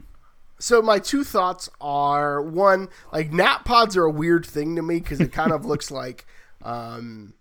So 0.59 0.81
my 0.81 0.99
two 0.99 1.23
thoughts 1.23 1.69
are 1.79 2.41
one, 2.41 2.89
like 3.11 3.31
nap 3.31 3.65
pods 3.65 3.95
are 3.95 4.05
a 4.05 4.11
weird 4.11 4.45
thing 4.45 4.75
to 4.75 4.81
me 4.81 4.99
because 4.99 5.19
it 5.19 5.31
kind 5.31 5.51
of 5.51 5.65
looks 5.65 5.91
like 5.91 6.25
um, 6.63 7.33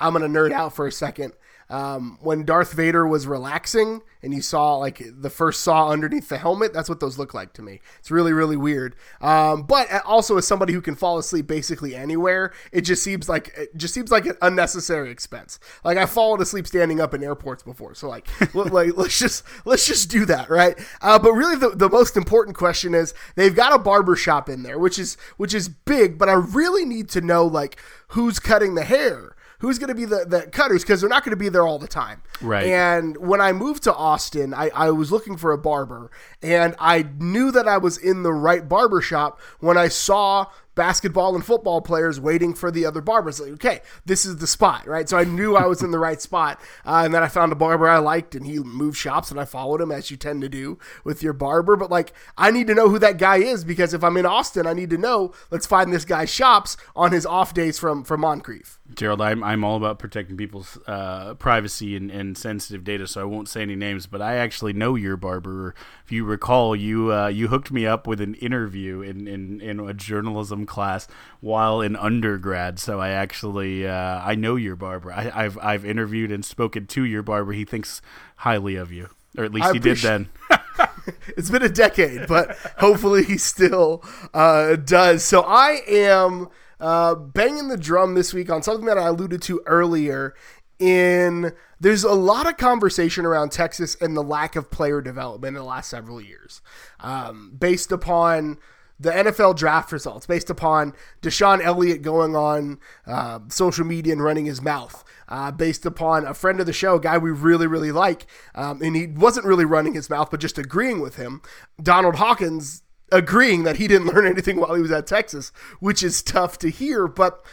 I'm 0.00 0.12
gonna 0.12 0.28
nerd 0.28 0.52
out 0.52 0.74
for 0.74 0.86
a 0.86 0.92
second 0.92 1.34
um, 1.72 2.18
when 2.20 2.44
Darth 2.44 2.74
Vader 2.74 3.06
was 3.06 3.26
relaxing 3.26 4.02
and 4.22 4.34
you 4.34 4.42
saw 4.42 4.76
like 4.76 5.02
the 5.06 5.30
first 5.30 5.62
saw 5.62 5.88
underneath 5.88 6.28
the 6.28 6.36
helmet, 6.36 6.74
that's 6.74 6.86
what 6.86 7.00
those 7.00 7.18
look 7.18 7.32
like 7.32 7.54
to 7.54 7.62
me. 7.62 7.80
It's 7.98 8.10
really, 8.10 8.34
really 8.34 8.58
weird. 8.58 8.94
Um, 9.22 9.62
but 9.62 9.88
also 10.04 10.36
as 10.36 10.46
somebody 10.46 10.74
who 10.74 10.82
can 10.82 10.94
fall 10.94 11.16
asleep 11.16 11.46
basically 11.46 11.96
anywhere, 11.96 12.52
it 12.72 12.82
just 12.82 13.02
seems 13.02 13.26
like 13.26 13.54
it 13.56 13.74
just 13.74 13.94
seems 13.94 14.10
like 14.10 14.26
an 14.26 14.36
unnecessary 14.42 15.10
expense. 15.10 15.58
Like 15.82 15.96
I've 15.96 16.10
fallen 16.10 16.42
asleep 16.42 16.66
standing 16.66 17.00
up 17.00 17.14
in 17.14 17.24
airports 17.24 17.62
before, 17.62 17.94
so 17.94 18.06
like, 18.06 18.28
like 18.54 18.94
let's 18.94 19.18
just 19.18 19.42
let's 19.64 19.86
just 19.86 20.10
do 20.10 20.26
that, 20.26 20.50
right? 20.50 20.78
Uh, 21.00 21.18
but 21.18 21.32
really, 21.32 21.56
the, 21.56 21.70
the 21.70 21.88
most 21.88 22.18
important 22.18 22.54
question 22.54 22.94
is 22.94 23.14
they've 23.34 23.56
got 23.56 23.74
a 23.74 23.78
barber 23.78 24.14
shop 24.14 24.50
in 24.50 24.62
there, 24.62 24.78
which 24.78 24.98
is 24.98 25.16
which 25.38 25.54
is 25.54 25.70
big, 25.70 26.18
but 26.18 26.28
I 26.28 26.34
really 26.34 26.84
need 26.84 27.08
to 27.10 27.22
know 27.22 27.46
like 27.46 27.80
who's 28.08 28.38
cutting 28.38 28.74
the 28.74 28.84
hair 28.84 29.34
who's 29.62 29.78
going 29.78 29.88
to 29.88 29.94
be 29.94 30.04
the, 30.04 30.24
the 30.26 30.42
cutters 30.48 30.82
because 30.82 31.00
they're 31.00 31.08
not 31.08 31.24
going 31.24 31.30
to 31.30 31.36
be 31.36 31.48
there 31.48 31.64
all 31.64 31.78
the 31.78 31.86
time. 31.86 32.20
Right. 32.40 32.66
And 32.66 33.16
when 33.16 33.40
I 33.40 33.52
moved 33.52 33.84
to 33.84 33.94
Austin, 33.94 34.52
I, 34.52 34.70
I 34.74 34.90
was 34.90 35.12
looking 35.12 35.36
for 35.36 35.52
a 35.52 35.56
barber 35.56 36.10
and 36.42 36.74
I 36.80 37.06
knew 37.20 37.52
that 37.52 37.68
I 37.68 37.78
was 37.78 37.96
in 37.96 38.24
the 38.24 38.32
right 38.32 38.68
barber 38.68 39.00
shop 39.00 39.40
when 39.60 39.78
I 39.78 39.86
saw 39.86 40.46
basketball 40.74 41.34
and 41.34 41.44
football 41.44 41.80
players 41.80 42.20
waiting 42.20 42.54
for 42.54 42.70
the 42.70 42.86
other 42.86 43.00
barbers. 43.00 43.40
Like, 43.40 43.52
okay, 43.52 43.80
this 44.04 44.24
is 44.24 44.38
the 44.38 44.46
spot, 44.46 44.86
right? 44.86 45.08
So 45.08 45.18
I 45.18 45.24
knew 45.24 45.56
I 45.56 45.66
was 45.66 45.82
in 45.82 45.90
the 45.90 45.98
right 45.98 46.20
spot, 46.20 46.60
uh, 46.84 47.02
and 47.04 47.14
then 47.14 47.22
I 47.22 47.28
found 47.28 47.52
a 47.52 47.56
barber 47.56 47.88
I 47.88 47.98
liked, 47.98 48.34
and 48.34 48.46
he 48.46 48.58
moved 48.58 48.96
shops, 48.96 49.30
and 49.30 49.38
I 49.38 49.44
followed 49.44 49.80
him 49.80 49.92
as 49.92 50.10
you 50.10 50.16
tend 50.16 50.42
to 50.42 50.48
do 50.48 50.78
with 51.04 51.22
your 51.22 51.32
barber. 51.32 51.76
But 51.76 51.90
like, 51.90 52.12
I 52.36 52.50
need 52.50 52.66
to 52.68 52.74
know 52.74 52.88
who 52.88 52.98
that 52.98 53.18
guy 53.18 53.36
is 53.36 53.64
because 53.64 53.94
if 53.94 54.02
I'm 54.02 54.16
in 54.16 54.26
Austin, 54.26 54.66
I 54.66 54.72
need 54.72 54.90
to 54.90 54.98
know. 54.98 55.32
Let's 55.50 55.66
find 55.66 55.92
this 55.92 56.04
guy's 56.04 56.30
shops 56.30 56.76
on 56.96 57.12
his 57.12 57.26
off 57.26 57.54
days 57.54 57.78
from 57.78 58.04
from 58.04 58.20
Moncrief. 58.20 58.78
Gerald, 58.94 59.20
I'm, 59.20 59.42
I'm 59.42 59.64
all 59.64 59.76
about 59.76 59.98
protecting 59.98 60.36
people's 60.36 60.78
uh, 60.86 61.34
privacy 61.34 61.96
and, 61.96 62.10
and 62.10 62.36
sensitive 62.36 62.84
data, 62.84 63.06
so 63.06 63.20
I 63.20 63.24
won't 63.24 63.48
say 63.48 63.62
any 63.62 63.76
names. 63.76 64.06
But 64.06 64.20
I 64.20 64.36
actually 64.36 64.72
know 64.72 64.94
your 64.94 65.16
barber. 65.16 65.74
If 66.04 66.12
you 66.12 66.24
recall, 66.24 66.76
you 66.76 67.12
uh, 67.12 67.28
you 67.28 67.48
hooked 67.48 67.70
me 67.70 67.86
up 67.86 68.06
with 68.06 68.20
an 68.20 68.34
interview 68.34 69.00
in, 69.00 69.26
in, 69.26 69.60
in 69.60 69.80
a 69.80 69.94
journalism 69.94 70.61
class 70.66 71.08
while 71.40 71.80
in 71.80 71.96
undergrad. 71.96 72.78
So 72.78 73.00
I 73.00 73.10
actually 73.10 73.86
uh, 73.86 74.20
I 74.24 74.34
know 74.34 74.56
your 74.56 74.76
barber. 74.76 75.12
I, 75.12 75.24
have 75.24 75.58
I've 75.58 75.84
interviewed 75.84 76.30
and 76.30 76.44
spoken 76.44 76.86
to 76.88 77.04
your 77.04 77.22
barber. 77.22 77.52
He 77.52 77.64
thinks 77.64 78.02
highly 78.36 78.76
of 78.76 78.92
you, 78.92 79.10
or 79.36 79.44
at 79.44 79.52
least 79.52 79.66
I 79.66 79.72
he 79.72 79.78
did 79.78 79.98
then. 79.98 80.28
it's 81.36 81.50
been 81.50 81.62
a 81.62 81.68
decade, 81.68 82.26
but 82.26 82.56
hopefully 82.78 83.24
he 83.24 83.38
still 83.38 84.04
uh, 84.34 84.76
does. 84.76 85.24
So 85.24 85.42
I 85.42 85.82
am 85.86 86.48
uh, 86.80 87.14
banging 87.14 87.68
the 87.68 87.76
drum 87.76 88.14
this 88.14 88.32
week 88.34 88.50
on 88.50 88.62
something 88.62 88.86
that 88.86 88.98
I 88.98 89.08
alluded 89.08 89.42
to 89.42 89.62
earlier. 89.66 90.34
In 90.78 91.52
there's 91.78 92.02
a 92.02 92.12
lot 92.12 92.48
of 92.48 92.56
conversation 92.56 93.24
around 93.24 93.52
Texas 93.52 93.96
and 94.00 94.16
the 94.16 94.22
lack 94.22 94.56
of 94.56 94.68
player 94.70 95.00
development 95.00 95.56
in 95.56 95.62
the 95.62 95.68
last 95.68 95.88
several 95.88 96.20
years, 96.20 96.60
um, 96.98 97.52
based 97.56 97.92
upon 97.92 98.58
the 99.02 99.10
NFL 99.10 99.56
draft 99.56 99.92
results 99.92 100.26
based 100.26 100.48
upon 100.48 100.94
DeShon 101.20 101.62
Elliott 101.62 102.02
going 102.02 102.36
on 102.36 102.78
uh, 103.06 103.40
social 103.48 103.84
media 103.84 104.12
and 104.12 104.22
running 104.22 104.44
his 104.44 104.62
mouth, 104.62 105.04
uh, 105.28 105.50
based 105.50 105.84
upon 105.84 106.24
a 106.24 106.34
friend 106.34 106.60
of 106.60 106.66
the 106.66 106.72
show, 106.72 106.94
a 106.96 107.00
guy 107.00 107.18
we 107.18 107.30
really, 107.30 107.66
really 107.66 107.92
like, 107.92 108.26
um, 108.54 108.80
and 108.80 108.94
he 108.94 109.08
wasn't 109.08 109.44
really 109.44 109.64
running 109.64 109.94
his 109.94 110.08
mouth, 110.08 110.30
but 110.30 110.40
just 110.40 110.58
agreeing 110.58 111.00
with 111.00 111.16
him, 111.16 111.42
Donald 111.82 112.16
Hawkins 112.16 112.82
agreeing 113.10 113.64
that 113.64 113.76
he 113.76 113.88
didn't 113.88 114.06
learn 114.14 114.26
anything 114.26 114.58
while 114.58 114.74
he 114.74 114.82
was 114.82 114.92
at 114.92 115.06
Texas, 115.06 115.52
which 115.80 116.02
is 116.02 116.22
tough 116.22 116.56
to 116.58 116.70
hear, 116.70 117.08
but 117.08 117.44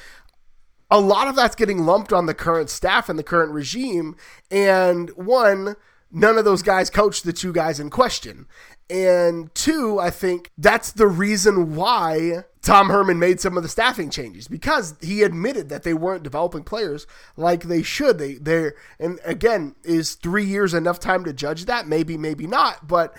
a 0.92 1.00
lot 1.00 1.28
of 1.28 1.36
that's 1.36 1.56
getting 1.56 1.86
lumped 1.86 2.14
on 2.14 2.26
the 2.26 2.34
current 2.34 2.70
staff 2.70 3.10
and 3.10 3.20
the 3.20 3.24
current 3.24 3.52
regime. 3.52 4.16
And 4.50 5.10
one, 5.12 5.76
none 6.12 6.38
of 6.38 6.46
those 6.46 6.62
guys 6.62 6.90
coached 6.90 7.24
the 7.24 7.34
two 7.34 7.54
guys 7.54 7.80
in 7.80 7.90
question. 7.90 8.48
And 8.90 9.54
two, 9.54 10.00
I 10.00 10.10
think 10.10 10.52
that's 10.58 10.92
the 10.92 11.08
reason 11.08 11.76
why 11.76 12.46
Tom 12.62 12.90
Herman 12.90 13.20
made 13.20 13.40
some 13.40 13.56
of 13.56 13.64
the 13.64 13.70
staffing 13.70 14.10
changes 14.10 14.48
because 14.48 14.96
he 15.00 15.22
admitted 15.22 15.70
that 15.70 15.84
they 15.84 15.94
weren't 15.94 16.24
developing 16.24 16.64
players 16.64 17.06
like 17.38 17.64
they 17.64 17.84
should. 17.84 18.18
They 18.18 18.34
they 18.34 18.72
and 19.00 19.20
again, 19.24 19.76
is 19.84 20.16
3 20.16 20.44
years 20.44 20.74
enough 20.74 21.00
time 21.00 21.24
to 21.26 21.34
judge 21.34 21.66
that? 21.66 21.88
Maybe 21.88 22.18
maybe 22.18 22.48
not, 22.48 22.88
but 22.88 23.16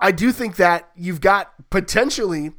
I 0.00 0.12
do 0.12 0.32
think 0.32 0.56
that 0.56 0.88
you've 0.96 1.20
got 1.20 1.52
potentially 1.70 2.52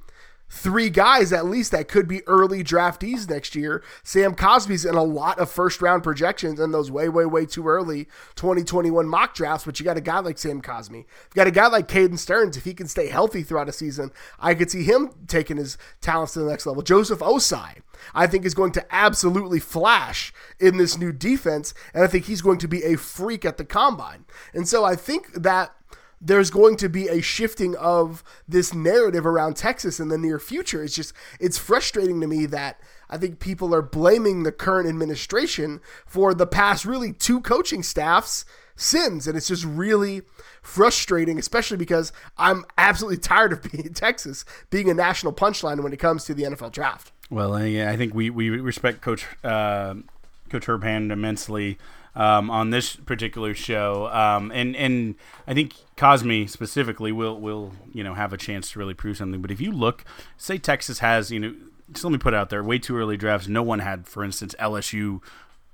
three 0.50 0.90
guys 0.90 1.34
at 1.34 1.46
least 1.46 1.72
that 1.72 1.88
could 1.88 2.08
be 2.08 2.26
early 2.28 2.64
draftees 2.64 3.30
next 3.30 3.56
year. 3.56 3.84
Sam 4.04 4.36
Cosmi's 4.36 4.86
in 4.86 4.96
a 4.96 5.04
lot 5.04 5.40
of 5.40 5.50
first 5.50 5.82
round 5.82 6.04
projections 6.04 6.60
and 6.60 6.74
those 6.74 6.90
way, 6.90 7.10
way, 7.10 7.26
way 7.26 7.46
too 7.46 7.68
early 7.68 8.06
2021 8.36 9.08
mock 9.08 9.34
drafts, 9.34 9.66
but 9.66 9.80
you 9.80 9.84
got 9.84 9.98
a 9.98 10.02
guy 10.02 10.20
like 10.20 10.38
Sam 10.38 10.62
Cosmi. 10.62 11.00
You 11.00 11.06
got 11.36 11.48
a 11.48 11.52
guy 11.52 11.68
like 11.68 11.88
Caden 11.88 12.18
Sterns. 12.18 12.58
If 12.58 12.64
he 12.64 12.74
can 12.74 12.88
stay 12.88 13.08
healthy 13.08 13.44
throughout 13.44 13.70
a 13.70 13.74
season, 13.74 14.12
I 14.40 14.56
could 14.56 14.72
see 14.72 14.84
him 14.84 15.12
taking 15.28 15.58
his 15.58 15.78
talents 16.02 16.34
to 16.34 16.40
the 16.40 16.50
next 16.50 16.66
level. 16.66 16.82
Joseph 16.82 17.20
Ossai, 17.20 17.82
I 18.14 18.28
think, 18.28 18.46
is 18.46 18.54
going 18.54 18.72
to 18.74 18.86
absolutely 18.94 19.60
flash 19.60 20.34
in 20.60 20.78
this 20.78 20.98
new 20.98 21.12
defense, 21.12 21.74
and 21.94 22.04
I 22.04 22.08
think 22.08 22.26
he's 22.26 22.42
going 22.42 22.60
to 22.60 22.68
be 22.68 22.84
a 22.84 22.96
freak 22.96 23.46
at 23.46 23.58
the 23.58 23.66
combine. 23.66 24.26
And 24.54 24.68
so 24.68 24.84
I 24.84 24.96
think 24.96 25.34
that 25.34 25.74
there's 26.20 26.50
going 26.50 26.76
to 26.78 26.90
be 26.90 27.08
a 27.08 27.22
shifting 27.22 27.76
of 27.76 28.24
this 28.48 28.74
narrative 28.74 29.26
around 29.26 29.56
Texas 29.56 30.00
in 30.00 30.08
the 30.10 30.18
near 30.18 30.40
future. 30.40 30.84
It's 30.84 30.96
just 30.96 31.14
it's 31.40 31.58
frustrating 31.58 32.22
to 32.22 32.28
me 32.28 32.46
that 32.48 32.80
I 33.10 33.18
think 33.18 33.40
people 33.40 33.74
are 33.74 33.82
blaming 33.82 34.44
the 34.44 34.52
current 34.52 34.90
administration 34.90 35.80
for 36.06 36.34
the 36.34 36.48
past 36.48 36.86
really 36.86 37.14
two 37.14 37.42
coaching 37.42 37.84
staffs 37.84 38.46
sins 38.80 39.28
and 39.28 39.36
it's 39.36 39.48
just 39.48 39.66
really 39.66 40.22
frustrating 40.62 41.40
especially 41.40 41.78
because 41.78 42.14
I'm 42.38 42.64
absolutely 42.78 43.18
tired 43.22 43.52
of 43.52 43.64
being 43.64 43.94
Texas 43.94 44.46
being 44.70 44.90
a 44.90 44.94
national 44.94 45.34
punchline 45.34 45.82
when 45.82 45.94
it 45.94 45.98
comes 45.98 46.26
to 46.26 46.34
the 46.34 46.44
NFL 46.44 46.72
draft. 46.72 47.12
Well, 47.30 47.66
yeah, 47.66 47.92
I 47.92 47.98
think 47.98 48.14
we 48.14 48.30
we 48.30 48.50
respect 48.50 49.02
coach 49.02 49.26
uh, 49.44 49.96
coach 50.50 50.66
Herb 50.68 50.84
Hand 50.84 51.12
immensely 51.12 51.78
um, 52.18 52.50
on 52.50 52.72
this 52.72 52.96
particular 52.96 53.54
show, 53.54 54.08
um, 54.08 54.52
and 54.52 54.76
and 54.76 55.16
I 55.46 55.54
think 55.54 55.76
Cosmi 55.96 56.50
specifically 56.50 57.12
will 57.12 57.40
will 57.40 57.72
you 57.94 58.04
know 58.04 58.16
have 58.16 58.34
a 58.34 58.38
chance 58.38 58.72
to 58.72 58.80
really 58.80 58.96
prove 58.96 59.18
something. 59.18 59.42
But 59.42 59.52
if 59.52 59.62
you 59.62 59.72
look, 59.72 60.04
say 60.36 60.58
Texas 60.58 61.00
has 61.00 61.32
you 61.32 61.40
know, 61.40 61.56
just 61.92 62.04
let 62.04 62.12
me 62.12 62.18
put 62.18 62.34
it 62.34 62.38
out 62.38 62.50
there, 62.50 62.64
way 62.64 62.80
too 62.80 62.98
early 62.98 63.18
drafts. 63.18 63.48
No 63.48 63.62
one 63.62 63.80
had, 63.80 64.08
for 64.08 64.24
instance, 64.24 64.56
LSU 64.60 65.22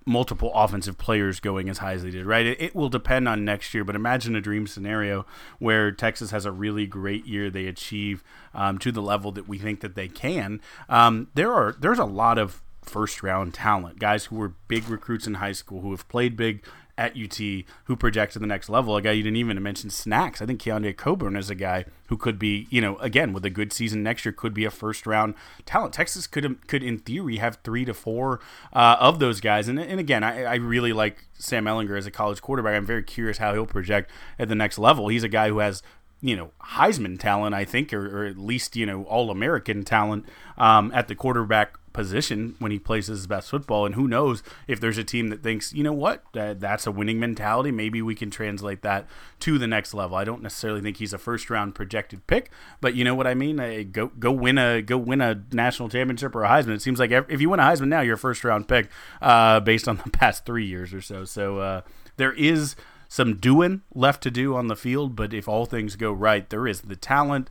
multiple 0.05 0.51
offensive 0.53 0.97
players 0.97 1.39
going 1.39 1.69
as 1.69 1.77
high 1.77 1.93
as 1.93 2.03
they 2.03 2.11
did, 2.11 2.25
right? 2.25 2.45
It, 2.45 2.61
it, 2.61 2.75
will 2.75 2.89
depend 2.89 3.25
on 3.29 3.45
next 3.45 3.73
year, 3.73 3.85
but 3.85 3.95
imagine 3.95 4.35
a 4.35 4.41
dream 4.41 4.67
scenario 4.67 5.25
where 5.59 5.93
Texas 5.93 6.31
has 6.31 6.45
a 6.45 6.51
really 6.51 6.85
great 6.85 7.25
year. 7.25 7.49
They 7.49 7.67
achieve 7.67 8.21
um, 8.53 8.79
to 8.79 8.91
the 8.91 9.01
level 9.01 9.31
that 9.31 9.47
we 9.47 9.57
think 9.57 9.79
that 9.79 9.95
they 9.95 10.09
can. 10.09 10.59
Um, 10.89 11.29
there 11.35 11.53
are 11.53 11.73
there's 11.79 11.99
a 11.99 12.05
lot 12.05 12.37
of 12.37 12.61
first 12.83 13.23
round 13.23 13.53
talent, 13.53 13.99
guys 13.99 14.25
who 14.25 14.35
were 14.35 14.53
big 14.67 14.89
recruits 14.89 15.27
in 15.27 15.35
high 15.35 15.51
school, 15.51 15.81
who 15.81 15.91
have 15.91 16.07
played 16.07 16.35
big 16.35 16.63
at 16.97 17.17
UT 17.17 17.37
who 17.85 17.95
project 17.95 18.33
to 18.33 18.39
the 18.39 18.45
next 18.45 18.69
level. 18.69 18.95
A 18.95 19.01
guy 19.01 19.11
you 19.11 19.23
didn't 19.23 19.37
even 19.37 19.61
mention 19.61 19.89
snacks. 19.89 20.41
I 20.41 20.45
think 20.45 20.61
Keondre 20.61 20.95
Coburn 20.95 21.35
is 21.35 21.49
a 21.49 21.55
guy 21.55 21.85
who 22.07 22.17
could 22.17 22.37
be, 22.37 22.67
you 22.69 22.81
know, 22.81 22.97
again 22.97 23.33
with 23.33 23.43
a 23.45 23.49
good 23.49 23.73
season 23.73 24.03
next 24.03 24.25
year, 24.25 24.31
could 24.31 24.53
be 24.53 24.65
a 24.65 24.71
first 24.71 25.07
round 25.07 25.33
talent. 25.65 25.93
Texas 25.93 26.27
could 26.27 26.67
could 26.67 26.83
in 26.83 26.99
theory 26.99 27.37
have 27.37 27.57
three 27.63 27.85
to 27.85 27.93
four 27.93 28.39
uh, 28.73 28.97
of 28.99 29.19
those 29.19 29.41
guys. 29.41 29.67
And 29.67 29.79
and 29.79 29.99
again, 29.99 30.23
I, 30.23 30.43
I 30.43 30.55
really 30.55 30.93
like 30.93 31.25
Sam 31.33 31.65
Ehlinger 31.65 31.97
as 31.97 32.05
a 32.05 32.11
college 32.11 32.41
quarterback. 32.41 32.75
I'm 32.75 32.85
very 32.85 33.03
curious 33.03 33.39
how 33.39 33.53
he'll 33.53 33.65
project 33.65 34.11
at 34.37 34.49
the 34.49 34.55
next 34.55 34.77
level. 34.77 35.07
He's 35.07 35.23
a 35.23 35.29
guy 35.29 35.49
who 35.49 35.59
has 35.59 35.81
you 36.23 36.35
know 36.35 36.51
Heisman 36.61 37.19
talent, 37.19 37.53
I 37.53 37.65
think, 37.65 37.93
or, 37.93 38.23
or 38.23 38.25
at 38.25 38.37
least 38.37 38.75
you 38.75 38.85
know 38.85 39.03
All 39.03 39.29
American 39.29 39.83
talent 39.83 40.25
um, 40.57 40.91
at 40.95 41.07
the 41.07 41.15
quarterback 41.15 41.77
position 41.91 42.55
when 42.57 42.71
he 42.71 42.79
plays 42.79 43.07
his 43.07 43.27
best 43.27 43.49
football. 43.49 43.85
And 43.85 43.93
who 43.93 44.07
knows 44.07 44.41
if 44.67 44.79
there's 44.79 44.97
a 44.97 45.03
team 45.03 45.29
that 45.29 45.43
thinks, 45.43 45.73
you 45.73 45.83
know 45.83 45.93
what, 45.93 46.23
uh, 46.35 46.55
that's 46.55 46.87
a 46.87 46.91
winning 46.91 47.19
mentality. 47.19 47.71
Maybe 47.71 48.01
we 48.01 48.15
can 48.15 48.31
translate 48.31 48.81
that 48.81 49.05
to 49.41 49.57
the 49.57 49.67
next 49.67 49.93
level. 49.93 50.17
I 50.17 50.23
don't 50.23 50.41
necessarily 50.41 50.81
think 50.81 50.97
he's 50.97 51.13
a 51.13 51.17
first 51.17 51.49
round 51.49 51.75
projected 51.75 52.25
pick, 52.25 52.51
but 52.81 52.95
you 52.95 53.03
know 53.03 53.15
what 53.15 53.27
I 53.27 53.35
mean. 53.35 53.59
Uh, 53.59 53.83
go 53.89 54.07
go 54.07 54.31
win 54.31 54.57
a 54.57 54.81
go 54.81 54.97
win 54.97 55.21
a 55.21 55.43
national 55.51 55.89
championship 55.89 56.35
or 56.35 56.43
a 56.43 56.49
Heisman. 56.49 56.75
It 56.75 56.81
seems 56.81 56.99
like 56.99 57.11
if 57.11 57.39
you 57.39 57.49
win 57.49 57.59
a 57.59 57.63
Heisman 57.63 57.89
now, 57.89 58.01
you're 58.01 58.15
a 58.15 58.17
first 58.17 58.43
round 58.43 58.67
pick 58.67 58.89
uh, 59.21 59.59
based 59.59 59.87
on 59.87 59.97
the 60.03 60.09
past 60.11 60.45
three 60.45 60.65
years 60.65 60.93
or 60.93 61.01
so. 61.01 61.25
So 61.25 61.59
uh, 61.59 61.81
there 62.17 62.33
is 62.33 62.75
some 63.13 63.35
doing 63.35 63.83
left 63.93 64.23
to 64.23 64.31
do 64.31 64.55
on 64.55 64.65
the 64.65 64.75
field, 64.75 65.15
but 65.15 65.35
if 65.35 65.47
all 65.47 65.67
things 65.67 65.95
go 65.95 66.11
right, 66.11 66.49
there 66.49 66.65
is 66.65 66.81
the 66.81 66.95
talent 66.95 67.47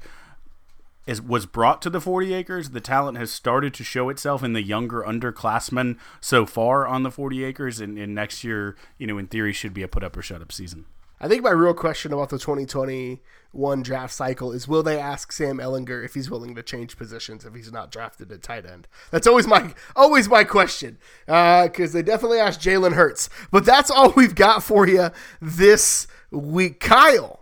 is 1.06 1.22
was 1.22 1.46
brought 1.46 1.80
to 1.82 1.88
the 1.88 2.00
40 2.00 2.34
acres. 2.34 2.70
The 2.70 2.80
talent 2.80 3.16
has 3.16 3.30
started 3.30 3.72
to 3.74 3.84
show 3.84 4.08
itself 4.08 4.42
in 4.42 4.54
the 4.54 4.62
younger 4.62 5.02
underclassmen 5.02 5.98
so 6.20 6.46
far 6.46 6.84
on 6.84 7.04
the 7.04 7.12
40 7.12 7.44
acres, 7.44 7.78
and, 7.78 7.96
and 7.96 8.12
next 8.12 8.42
year, 8.42 8.74
you 8.98 9.06
know, 9.06 9.18
in 9.18 9.28
theory, 9.28 9.52
should 9.52 9.72
be 9.72 9.84
a 9.84 9.88
put 9.88 10.02
up 10.02 10.16
or 10.16 10.22
shut 10.22 10.42
up 10.42 10.50
season. 10.50 10.84
I 11.22 11.28
think 11.28 11.44
my 11.44 11.50
real 11.50 11.72
question 11.72 12.12
about 12.12 12.30
the 12.30 12.38
2021 12.38 13.82
draft 13.82 14.12
cycle 14.12 14.50
is 14.50 14.66
will 14.66 14.82
they 14.82 14.98
ask 14.98 15.30
Sam 15.30 15.58
Ehlinger 15.58 16.04
if 16.04 16.14
he's 16.14 16.28
willing 16.28 16.56
to 16.56 16.64
change 16.64 16.96
positions 16.96 17.44
if 17.44 17.54
he's 17.54 17.70
not 17.70 17.92
drafted 17.92 18.32
at 18.32 18.42
tight 18.42 18.66
end? 18.66 18.88
That's 19.12 19.28
always 19.28 19.46
my 19.46 19.72
always 19.94 20.28
my 20.28 20.42
question 20.42 20.98
because 21.26 21.94
uh, 21.94 21.98
they 21.98 22.02
definitely 22.02 22.40
asked 22.40 22.60
Jalen 22.60 22.94
Hurts. 22.94 23.30
But 23.52 23.64
that's 23.64 23.88
all 23.88 24.12
we've 24.16 24.34
got 24.34 24.64
for 24.64 24.88
you 24.88 25.10
this 25.40 26.08
week. 26.32 26.80
Kyle, 26.80 27.41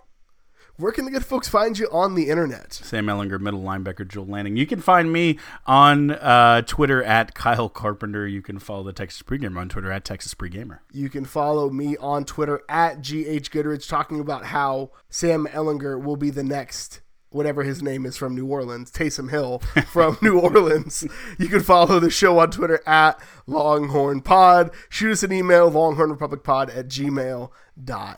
where 0.80 0.92
can 0.92 1.04
the 1.04 1.10
good 1.10 1.24
folks 1.24 1.48
find 1.48 1.78
you 1.78 1.88
on 1.92 2.14
the 2.14 2.28
internet? 2.28 2.72
Sam 2.72 3.06
Ehlinger, 3.06 3.38
middle 3.38 3.60
linebacker, 3.60 4.08
Joel 4.08 4.26
Lanning. 4.26 4.56
You 4.56 4.66
can 4.66 4.80
find 4.80 5.12
me 5.12 5.38
on 5.66 6.12
uh, 6.12 6.62
Twitter 6.62 7.02
at 7.02 7.34
Kyle 7.34 7.68
Carpenter. 7.68 8.26
You 8.26 8.42
can 8.42 8.58
follow 8.58 8.82
the 8.84 8.92
Texas 8.92 9.22
Pregamer 9.22 9.58
on 9.58 9.68
Twitter 9.68 9.92
at 9.92 10.04
Texas 10.04 10.34
Pregamer. 10.34 10.78
You 10.92 11.10
can 11.10 11.24
follow 11.24 11.70
me 11.70 11.96
on 11.98 12.24
Twitter 12.24 12.62
at 12.68 13.02
GH 13.02 13.50
Goodrich, 13.50 13.88
talking 13.88 14.20
about 14.20 14.46
how 14.46 14.90
Sam 15.08 15.46
Ehlinger 15.46 16.02
will 16.02 16.16
be 16.16 16.30
the 16.30 16.44
next 16.44 17.00
whatever 17.32 17.62
his 17.62 17.80
name 17.80 18.04
is 18.04 18.16
from 18.16 18.34
New 18.34 18.46
Orleans, 18.46 18.90
Taysom 18.90 19.30
Hill 19.30 19.58
from 19.92 20.18
New 20.20 20.40
Orleans. 20.40 21.06
You 21.38 21.48
can 21.48 21.60
follow 21.60 22.00
the 22.00 22.10
show 22.10 22.38
on 22.38 22.50
Twitter 22.50 22.80
at 22.86 23.20
Longhorn 23.46 24.22
Pod. 24.22 24.70
Shoot 24.88 25.12
us 25.12 25.22
an 25.22 25.32
email, 25.32 25.70
longhornrepublicpod 25.70 26.76
at 26.76 26.88
gmail.com. 26.88 28.16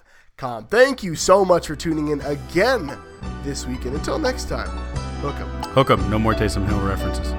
Thank 0.68 1.02
you 1.02 1.14
so 1.14 1.44
much 1.44 1.68
for 1.68 1.76
tuning 1.76 2.08
in 2.08 2.20
again 2.22 2.98
this 3.44 3.66
week. 3.66 3.84
And 3.84 3.94
until 3.94 4.18
next 4.18 4.48
time, 4.48 4.68
hook 5.20 5.36
'em. 5.36 5.48
Hook 5.72 5.90
'em. 5.90 6.10
No 6.10 6.18
more 6.18 6.34
Taysom 6.34 6.66
Hill 6.66 6.80
references. 6.80 7.32